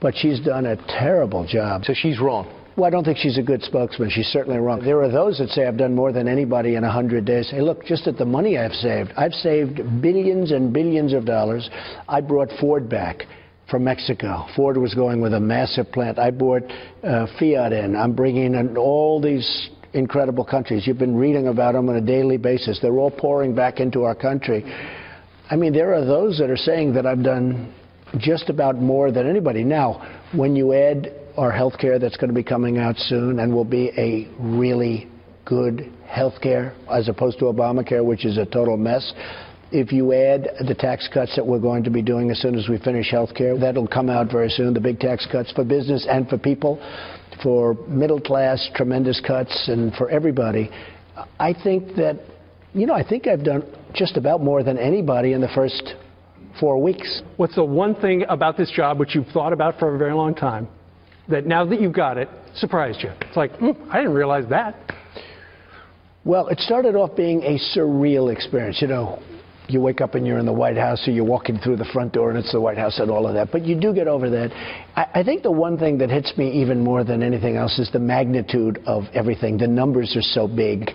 but 0.00 0.14
she's 0.16 0.40
done 0.40 0.66
a 0.66 0.76
terrible 0.98 1.46
job. 1.46 1.84
So 1.84 1.94
she's 1.94 2.18
wrong. 2.20 2.60
Well, 2.76 2.86
I 2.86 2.90
don't 2.90 3.04
think 3.04 3.18
she's 3.18 3.38
a 3.38 3.42
good 3.42 3.62
spokesman. 3.62 4.10
She's 4.10 4.26
certainly 4.26 4.58
wrong. 4.58 4.82
There 4.82 5.00
are 5.00 5.08
those 5.08 5.38
that 5.38 5.50
say 5.50 5.64
I've 5.64 5.76
done 5.76 5.94
more 5.94 6.10
than 6.10 6.26
anybody 6.26 6.74
in 6.74 6.82
100 6.82 7.24
days. 7.24 7.48
Hey, 7.48 7.60
look, 7.60 7.84
just 7.84 8.08
at 8.08 8.16
the 8.18 8.24
money 8.24 8.58
I've 8.58 8.72
saved. 8.72 9.12
I've 9.16 9.32
saved 9.32 10.02
billions 10.02 10.50
and 10.50 10.72
billions 10.72 11.12
of 11.12 11.24
dollars. 11.24 11.70
I 12.08 12.20
brought 12.20 12.48
Ford 12.58 12.88
back 12.88 13.26
from 13.70 13.84
Mexico. 13.84 14.46
Ford 14.54 14.76
was 14.76 14.94
going 14.94 15.20
with 15.20 15.34
a 15.34 15.40
massive 15.40 15.90
plant. 15.92 16.18
I 16.18 16.30
brought 16.30 16.62
uh, 17.02 17.26
Fiat 17.38 17.72
in. 17.72 17.96
I'm 17.96 18.14
bringing 18.14 18.54
in 18.54 18.76
all 18.76 19.20
these 19.20 19.70
incredible 19.92 20.44
countries. 20.44 20.86
You've 20.86 20.98
been 20.98 21.16
reading 21.16 21.48
about 21.48 21.72
them 21.72 21.88
on 21.88 21.96
a 21.96 22.00
daily 22.00 22.36
basis. 22.36 22.78
They're 22.82 22.98
all 22.98 23.10
pouring 23.10 23.54
back 23.54 23.80
into 23.80 24.02
our 24.02 24.14
country. 24.14 24.64
I 25.50 25.56
mean, 25.56 25.72
there 25.72 25.94
are 25.94 26.04
those 26.04 26.38
that 26.38 26.50
are 26.50 26.56
saying 26.56 26.94
that 26.94 27.06
I've 27.06 27.22
done 27.22 27.74
just 28.18 28.50
about 28.50 28.76
more 28.76 29.10
than 29.10 29.28
anybody. 29.28 29.64
Now, 29.64 30.20
when 30.34 30.56
you 30.56 30.72
add 30.72 31.12
our 31.36 31.50
health 31.50 31.78
care 31.78 31.98
that's 31.98 32.16
going 32.16 32.28
to 32.28 32.34
be 32.34 32.44
coming 32.44 32.78
out 32.78 32.96
soon 32.96 33.40
and 33.40 33.52
will 33.52 33.64
be 33.64 33.90
a 33.96 34.28
really 34.40 35.08
good 35.44 35.92
health 36.06 36.34
care 36.40 36.74
as 36.90 37.08
opposed 37.08 37.38
to 37.40 37.46
Obamacare, 37.46 38.04
which 38.04 38.24
is 38.24 38.38
a 38.38 38.46
total 38.46 38.76
mess. 38.76 39.12
If 39.76 39.90
you 39.90 40.12
add 40.12 40.50
the 40.68 40.74
tax 40.76 41.08
cuts 41.12 41.34
that 41.34 41.44
we're 41.44 41.58
going 41.58 41.82
to 41.82 41.90
be 41.90 42.00
doing 42.00 42.30
as 42.30 42.40
soon 42.40 42.54
as 42.54 42.68
we 42.68 42.78
finish 42.78 43.10
health 43.10 43.34
care, 43.34 43.58
that'll 43.58 43.88
come 43.88 44.08
out 44.08 44.30
very 44.30 44.48
soon, 44.48 44.72
the 44.72 44.78
big 44.78 45.00
tax 45.00 45.26
cuts 45.26 45.50
for 45.50 45.64
business 45.64 46.06
and 46.08 46.28
for 46.28 46.38
people, 46.38 46.78
for 47.42 47.74
middle 47.88 48.20
class, 48.20 48.70
tremendous 48.76 49.20
cuts, 49.20 49.66
and 49.66 49.92
for 49.94 50.08
everybody. 50.10 50.70
I 51.40 51.52
think 51.52 51.96
that, 51.96 52.20
you 52.72 52.86
know, 52.86 52.94
I 52.94 53.02
think 53.02 53.26
I've 53.26 53.42
done 53.42 53.64
just 53.92 54.16
about 54.16 54.40
more 54.40 54.62
than 54.62 54.78
anybody 54.78 55.32
in 55.32 55.40
the 55.40 55.50
first 55.56 55.94
four 56.60 56.80
weeks. 56.80 57.22
What's 57.36 57.56
the 57.56 57.64
one 57.64 57.96
thing 57.96 58.24
about 58.28 58.56
this 58.56 58.70
job 58.70 59.00
which 59.00 59.16
you've 59.16 59.26
thought 59.34 59.52
about 59.52 59.80
for 59.80 59.92
a 59.92 59.98
very 59.98 60.14
long 60.14 60.36
time 60.36 60.68
that 61.28 61.46
now 61.46 61.64
that 61.64 61.80
you've 61.80 61.92
got 61.92 62.16
it 62.16 62.28
surprised 62.54 63.02
you? 63.02 63.10
It's 63.22 63.36
like, 63.36 63.50
hmm, 63.56 63.72
I 63.90 63.96
didn't 63.96 64.14
realize 64.14 64.48
that. 64.50 64.76
Well, 66.24 66.46
it 66.46 66.60
started 66.60 66.94
off 66.94 67.16
being 67.16 67.42
a 67.42 67.58
surreal 67.76 68.32
experience. 68.32 68.80
You 68.80 68.86
know, 68.86 69.20
you 69.68 69.80
wake 69.80 70.00
up 70.00 70.14
and 70.14 70.26
you're 70.26 70.38
in 70.38 70.46
the 70.46 70.52
White 70.52 70.76
House, 70.76 71.06
or 71.08 71.12
you're 71.12 71.24
walking 71.24 71.58
through 71.58 71.76
the 71.76 71.84
front 71.86 72.12
door 72.12 72.30
and 72.30 72.38
it's 72.38 72.52
the 72.52 72.60
White 72.60 72.78
House 72.78 72.98
and 72.98 73.10
all 73.10 73.26
of 73.26 73.34
that. 73.34 73.50
But 73.50 73.64
you 73.64 73.78
do 73.78 73.94
get 73.94 74.06
over 74.08 74.28
that. 74.30 74.50
I, 74.94 75.20
I 75.20 75.22
think 75.22 75.42
the 75.42 75.50
one 75.50 75.78
thing 75.78 75.98
that 75.98 76.10
hits 76.10 76.36
me 76.36 76.50
even 76.62 76.82
more 76.82 77.04
than 77.04 77.22
anything 77.22 77.56
else 77.56 77.78
is 77.78 77.90
the 77.90 77.98
magnitude 77.98 78.82
of 78.86 79.04
everything. 79.14 79.56
The 79.56 79.66
numbers 79.66 80.16
are 80.16 80.22
so 80.22 80.46
big. 80.46 80.90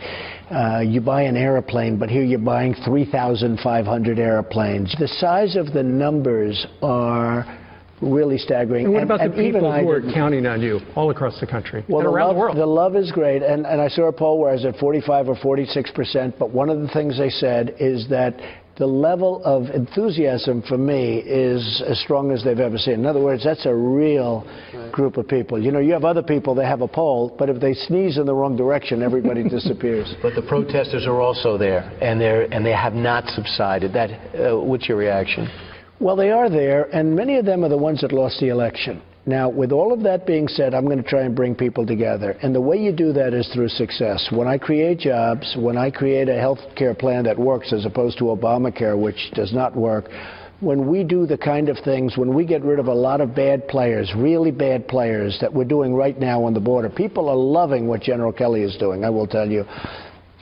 Uh, 0.51 0.79
you 0.79 1.01
buy 1.01 1.23
an 1.23 1.35
airplane, 1.35 1.97
but 1.97 2.09
here 2.09 2.23
you're 2.23 2.39
buying 2.39 2.75
3,500 2.85 4.19
airplanes. 4.19 4.95
The 4.99 5.07
size 5.07 5.55
of 5.55 5.73
the 5.73 5.83
numbers 5.83 6.65
are 6.81 7.58
really 8.01 8.37
staggering. 8.37 8.85
And 8.85 8.93
what 8.93 9.03
about 9.03 9.21
and 9.21 9.33
the 9.33 9.41
even 9.41 9.61
people 9.61 9.81
who 9.81 9.89
are 9.89 10.13
counting 10.13 10.45
on 10.45 10.61
you 10.61 10.79
all 10.95 11.09
across 11.09 11.39
the 11.39 11.47
country 11.47 11.83
well, 11.87 11.99
and 11.99 12.07
the 12.07 12.11
around 12.11 12.27
love, 12.27 12.35
the 12.35 12.39
world? 12.39 12.57
The 12.57 12.65
love 12.65 12.95
is 12.95 13.11
great, 13.11 13.43
and, 13.43 13.65
and 13.65 13.81
I 13.81 13.87
saw 13.87 14.07
a 14.07 14.13
poll 14.13 14.39
where 14.39 14.51
I 14.51 14.53
was 14.53 14.65
at 14.65 14.77
45 14.77 15.29
or 15.29 15.35
46 15.35 15.91
percent. 15.91 16.35
But 16.39 16.51
one 16.51 16.69
of 16.69 16.81
the 16.81 16.87
things 16.89 17.17
they 17.17 17.29
said 17.29 17.75
is 17.79 18.07
that 18.09 18.39
the 18.79 18.87
level 18.87 19.43
of 19.43 19.69
enthusiasm 19.75 20.61
for 20.61 20.77
me 20.77 21.17
is 21.17 21.83
as 21.85 21.99
strong 21.99 22.31
as 22.31 22.45
they've 22.45 22.61
ever 22.61 22.77
seen. 22.77 22.93
In 22.93 23.05
other 23.05 23.21
words, 23.21 23.43
that's 23.43 23.65
a 23.65 23.75
real 23.75 24.47
group 24.93 25.17
of 25.17 25.27
people. 25.27 25.61
You 25.61 25.71
know, 25.73 25.79
you 25.79 25.91
have 25.91 26.05
other 26.05 26.23
people 26.23 26.55
they 26.55 26.65
have 26.65 26.81
a 26.81 26.87
poll, 26.87 27.35
but 27.37 27.49
if 27.49 27.59
they 27.59 27.73
sneeze 27.73 28.17
in 28.17 28.25
the 28.25 28.33
wrong 28.33 28.55
direction, 28.55 29.03
everybody 29.03 29.43
disappears. 29.49 30.15
But 30.21 30.33
the 30.33 30.41
protesters 30.41 31.05
are 31.05 31.19
also 31.19 31.57
there, 31.57 31.91
and 32.01 32.19
they're 32.19 32.51
and 32.53 32.65
they 32.65 32.71
have 32.71 32.93
not 32.93 33.25
subsided. 33.27 33.91
That 33.93 34.11
uh, 34.33 34.57
what's 34.57 34.87
your 34.87 34.97
reaction? 34.97 35.49
Well, 35.99 36.15
they 36.15 36.31
are 36.31 36.49
there, 36.49 36.83
and 36.95 37.13
many 37.13 37.35
of 37.37 37.45
them 37.45 37.65
are 37.65 37.69
the 37.69 37.77
ones 37.77 38.01
that 38.01 38.13
lost 38.13 38.39
the 38.39 38.47
election. 38.47 39.01
Now, 39.25 39.49
with 39.49 39.73
all 39.73 39.91
of 39.91 40.01
that 40.03 40.25
being 40.25 40.47
said, 40.47 40.73
I'm 40.73 40.85
going 40.85 41.03
to 41.03 41.07
try 41.07 41.23
and 41.23 41.35
bring 41.35 41.55
people 41.55 41.85
together. 41.85 42.37
And 42.41 42.55
the 42.55 42.61
way 42.61 42.77
you 42.77 42.93
do 42.93 43.11
that 43.13 43.33
is 43.33 43.49
through 43.53 43.67
success. 43.67 44.29
When 44.31 44.47
I 44.47 44.57
create 44.57 44.99
jobs, 44.99 45.55
when 45.59 45.77
I 45.77 45.91
create 45.91 46.29
a 46.29 46.39
health 46.39 46.59
care 46.77 46.95
plan 46.95 47.25
that 47.25 47.37
works 47.37 47.73
as 47.73 47.85
opposed 47.85 48.17
to 48.19 48.23
Obamacare, 48.25 48.99
which 48.99 49.29
does 49.33 49.51
not 49.53 49.75
work, 49.75 50.09
when 50.61 50.87
we 50.87 51.03
do 51.03 51.25
the 51.25 51.37
kind 51.37 51.67
of 51.67 51.77
things, 51.83 52.17
when 52.17 52.33
we 52.33 52.45
get 52.45 52.63
rid 52.63 52.79
of 52.79 52.87
a 52.87 52.93
lot 52.93 53.19
of 53.19 53.35
bad 53.35 53.67
players, 53.67 54.11
really 54.15 54.51
bad 54.51 54.87
players 54.87 55.37
that 55.41 55.53
we're 55.53 55.65
doing 55.65 55.93
right 55.93 56.17
now 56.17 56.43
on 56.43 56.53
the 56.53 56.59
border, 56.59 56.89
people 56.89 57.29
are 57.29 57.35
loving 57.35 57.87
what 57.87 58.01
General 58.01 58.31
Kelly 58.31 58.63
is 58.63 58.77
doing, 58.77 59.03
I 59.03 59.09
will 59.09 59.27
tell 59.27 59.49
you. 59.49 59.65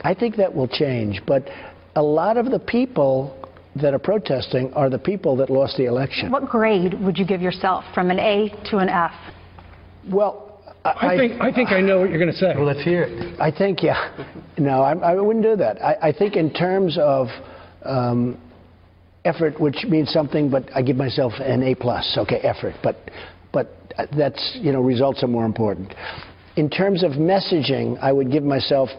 I 0.01 0.13
think 0.13 0.35
that 0.37 0.53
will 0.53 0.67
change. 0.67 1.21
But 1.25 1.49
a 1.95 2.01
lot 2.01 2.37
of 2.37 2.51
the 2.51 2.59
people 2.59 3.46
that 3.81 3.93
are 3.93 3.99
protesting 3.99 4.73
are 4.73 4.89
the 4.89 4.99
people 4.99 5.35
that 5.37 5.49
lost 5.49 5.77
the 5.77 5.85
election. 5.85 6.31
What 6.31 6.49
grade 6.49 6.99
would 7.01 7.17
you 7.17 7.25
give 7.25 7.41
yourself 7.41 7.83
from 7.93 8.11
an 8.11 8.19
A 8.19 8.49
to 8.69 8.77
an 8.77 8.89
F? 8.89 9.11
Well, 10.09 10.47
I 10.85 11.17
think 11.17 11.41
I 11.41 11.51
think 11.51 11.71
I 11.71 11.81
know 11.81 11.99
what 11.99 12.09
you're 12.09 12.19
going 12.19 12.31
to 12.31 12.37
say. 12.37 12.53
Well, 12.55 12.65
let's 12.65 12.83
hear 12.83 13.03
it. 13.03 13.39
I 13.39 13.51
think, 13.51 13.83
yeah. 13.83 14.25
No, 14.57 14.81
I, 14.81 14.93
I 14.93 15.15
wouldn't 15.15 15.43
do 15.43 15.55
that. 15.57 15.83
I, 15.83 16.09
I 16.09 16.11
think 16.13 16.35
in 16.35 16.53
terms 16.53 16.97
of 16.99 17.27
um, 17.83 18.39
effort, 19.25 19.59
which 19.59 19.85
means 19.87 20.11
something, 20.11 20.49
but 20.49 20.69
I 20.73 20.81
give 20.81 20.95
myself 20.95 21.33
an 21.39 21.63
A 21.63 21.75
plus. 21.75 22.17
Okay, 22.17 22.37
effort, 22.37 22.75
but 22.83 22.95
but 23.51 23.69
that's 24.17 24.57
you 24.61 24.71
know 24.71 24.81
results 24.81 25.23
are 25.23 25.27
more 25.27 25.45
important. 25.45 25.93
In 26.55 26.69
terms 26.69 27.03
of 27.03 27.11
messaging, 27.11 27.99
I 27.99 28.11
would 28.11 28.31
give 28.31 28.43
myself 28.43 28.89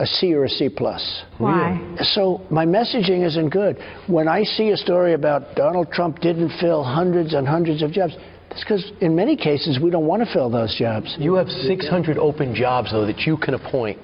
a 0.00 0.06
C 0.06 0.34
or 0.34 0.44
a 0.44 0.48
C 0.48 0.68
plus. 0.68 1.22
Why? 1.36 1.78
So 2.00 2.40
my 2.50 2.64
messaging 2.64 3.24
isn't 3.24 3.50
good. 3.50 3.78
When 4.06 4.28
I 4.28 4.42
see 4.42 4.70
a 4.70 4.76
story 4.76 5.12
about 5.12 5.54
Donald 5.54 5.92
Trump 5.92 6.20
didn't 6.20 6.58
fill 6.58 6.82
hundreds 6.82 7.34
and 7.34 7.46
hundreds 7.46 7.82
of 7.82 7.92
jobs, 7.92 8.14
that's 8.48 8.64
because 8.64 8.90
in 9.02 9.14
many 9.14 9.36
cases 9.36 9.78
we 9.80 9.90
don't 9.90 10.06
want 10.06 10.26
to 10.26 10.32
fill 10.32 10.48
those 10.50 10.74
jobs. 10.74 11.14
You 11.18 11.34
have 11.34 11.48
600 11.48 12.16
open 12.16 12.54
jobs 12.54 12.92
though 12.92 13.06
that 13.06 13.20
you 13.20 13.36
can 13.36 13.54
appoint. 13.54 13.98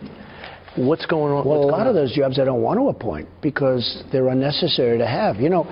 What's 0.76 1.06
going 1.06 1.32
on? 1.32 1.48
Well, 1.48 1.61
a 1.61 1.64
lot 1.64 1.78
going 1.78 1.88
of 1.88 1.94
those 1.94 2.14
jobs 2.14 2.38
I 2.38 2.44
don't 2.44 2.61
want 2.61 2.78
to 2.78 2.88
appoint 2.88 3.28
because 3.40 4.04
they're 4.12 4.28
unnecessary 4.28 4.98
to 4.98 5.06
have. 5.06 5.37
You 5.37 5.48
know, 5.48 5.64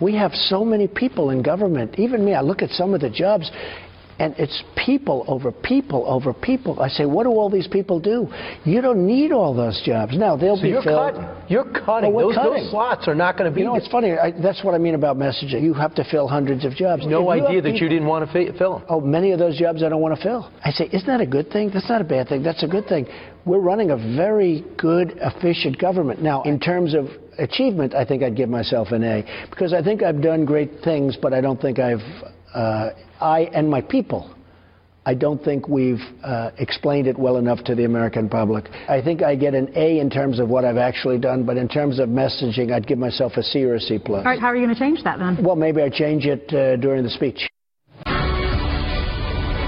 we 0.00 0.14
have 0.14 0.32
so 0.32 0.64
many 0.64 0.86
people 0.86 1.30
in 1.30 1.42
government. 1.42 1.98
Even 1.98 2.24
me, 2.24 2.34
I 2.34 2.40
look 2.40 2.62
at 2.62 2.70
some 2.70 2.94
of 2.94 3.00
the 3.00 3.10
jobs, 3.10 3.50
And 4.22 4.34
it's 4.38 4.62
people 4.86 5.24
over 5.26 5.50
people 5.50 6.04
over 6.06 6.32
people. 6.32 6.78
I 6.80 6.88
say, 6.88 7.04
what 7.06 7.24
do 7.24 7.30
all 7.30 7.50
these 7.50 7.66
people 7.66 7.98
do? 7.98 8.28
You 8.64 8.80
don't 8.80 9.04
need 9.04 9.32
all 9.32 9.52
those 9.52 9.82
jobs. 9.84 10.16
Now, 10.16 10.36
they'll 10.36 10.56
So 10.56 10.62
be 10.62 10.68
you're 10.68 10.82
filled. 10.82 11.14
cutting. 11.14 11.28
You're 11.48 11.64
cutting. 11.84 12.14
We're 12.14 12.32
those, 12.32 12.36
those 12.36 12.70
slots 12.70 13.08
are 13.08 13.16
not 13.16 13.36
going 13.36 13.50
to 13.50 13.54
be 13.54 13.62
You 13.62 13.66
know, 13.66 13.72
there. 13.72 13.82
it's 13.82 13.90
funny. 13.90 14.12
I, 14.12 14.30
that's 14.46 14.62
what 14.62 14.74
I 14.74 14.78
mean 14.78 14.94
about 14.94 15.16
messaging. 15.16 15.60
You 15.62 15.74
have 15.74 15.94
to 15.96 16.04
fill 16.04 16.28
hundreds 16.28 16.64
of 16.64 16.72
jobs. 16.74 17.04
no 17.04 17.30
idea 17.30 17.60
that 17.62 17.72
people- 17.72 17.80
you 17.82 17.88
didn't 17.88 18.06
want 18.06 18.22
to 18.26 18.32
fi- 18.32 18.56
fill 18.56 18.74
them. 18.78 18.84
Oh, 18.88 19.00
many 19.00 19.32
of 19.32 19.40
those 19.40 19.58
jobs 19.58 19.82
I 19.82 19.88
don't 19.88 20.00
want 20.00 20.16
to 20.16 20.22
fill. 20.22 20.48
I 20.64 20.70
say, 20.70 20.84
isn't 20.92 21.06
that 21.08 21.20
a 21.20 21.26
good 21.26 21.50
thing? 21.50 21.70
That's 21.74 21.88
not 21.88 22.00
a 22.00 22.04
bad 22.04 22.28
thing. 22.28 22.44
That's 22.44 22.62
a 22.62 22.68
good 22.68 22.86
thing. 22.86 23.06
We're 23.44 23.58
running 23.72 23.90
a 23.90 23.96
very 23.96 24.64
good, 24.78 25.18
efficient 25.20 25.78
government. 25.80 26.22
Now, 26.22 26.42
in 26.42 26.60
terms 26.60 26.94
of 26.94 27.06
achievement, 27.38 27.92
I 27.92 28.04
think 28.04 28.22
I'd 28.22 28.36
give 28.36 28.48
myself 28.48 28.92
an 28.92 29.02
A 29.02 29.24
because 29.50 29.72
I 29.72 29.82
think 29.82 30.02
I've 30.04 30.22
done 30.22 30.44
great 30.44 30.70
things, 30.84 31.16
but 31.20 31.32
I 31.32 31.40
don't 31.40 31.60
think 31.60 31.80
I've, 31.80 31.98
I 32.54 33.50
and 33.54 33.68
my 33.70 33.80
people, 33.80 34.34
I 35.04 35.14
don't 35.14 35.42
think 35.42 35.68
we've 35.68 36.00
uh, 36.22 36.50
explained 36.58 37.08
it 37.08 37.18
well 37.18 37.36
enough 37.36 37.64
to 37.64 37.74
the 37.74 37.84
American 37.84 38.28
public. 38.28 38.68
I 38.88 39.02
think 39.02 39.22
I 39.22 39.34
get 39.34 39.54
an 39.54 39.72
A 39.74 39.98
in 39.98 40.08
terms 40.08 40.38
of 40.38 40.48
what 40.48 40.64
I've 40.64 40.76
actually 40.76 41.18
done, 41.18 41.44
but 41.44 41.56
in 41.56 41.68
terms 41.68 41.98
of 41.98 42.08
messaging, 42.08 42.72
I'd 42.72 42.86
give 42.86 42.98
myself 42.98 43.32
a 43.36 43.42
C 43.42 43.64
or 43.64 43.74
a 43.74 43.80
C 43.80 43.98
plus. 43.98 44.18
All 44.18 44.24
right, 44.24 44.40
how 44.40 44.46
are 44.46 44.56
you 44.56 44.64
going 44.64 44.74
to 44.74 44.80
change 44.80 45.02
that 45.02 45.18
then? 45.18 45.42
Well, 45.42 45.56
maybe 45.56 45.82
I 45.82 45.88
change 45.88 46.24
it 46.26 46.52
uh, 46.54 46.76
during 46.76 47.02
the 47.02 47.10
speech. 47.10 47.48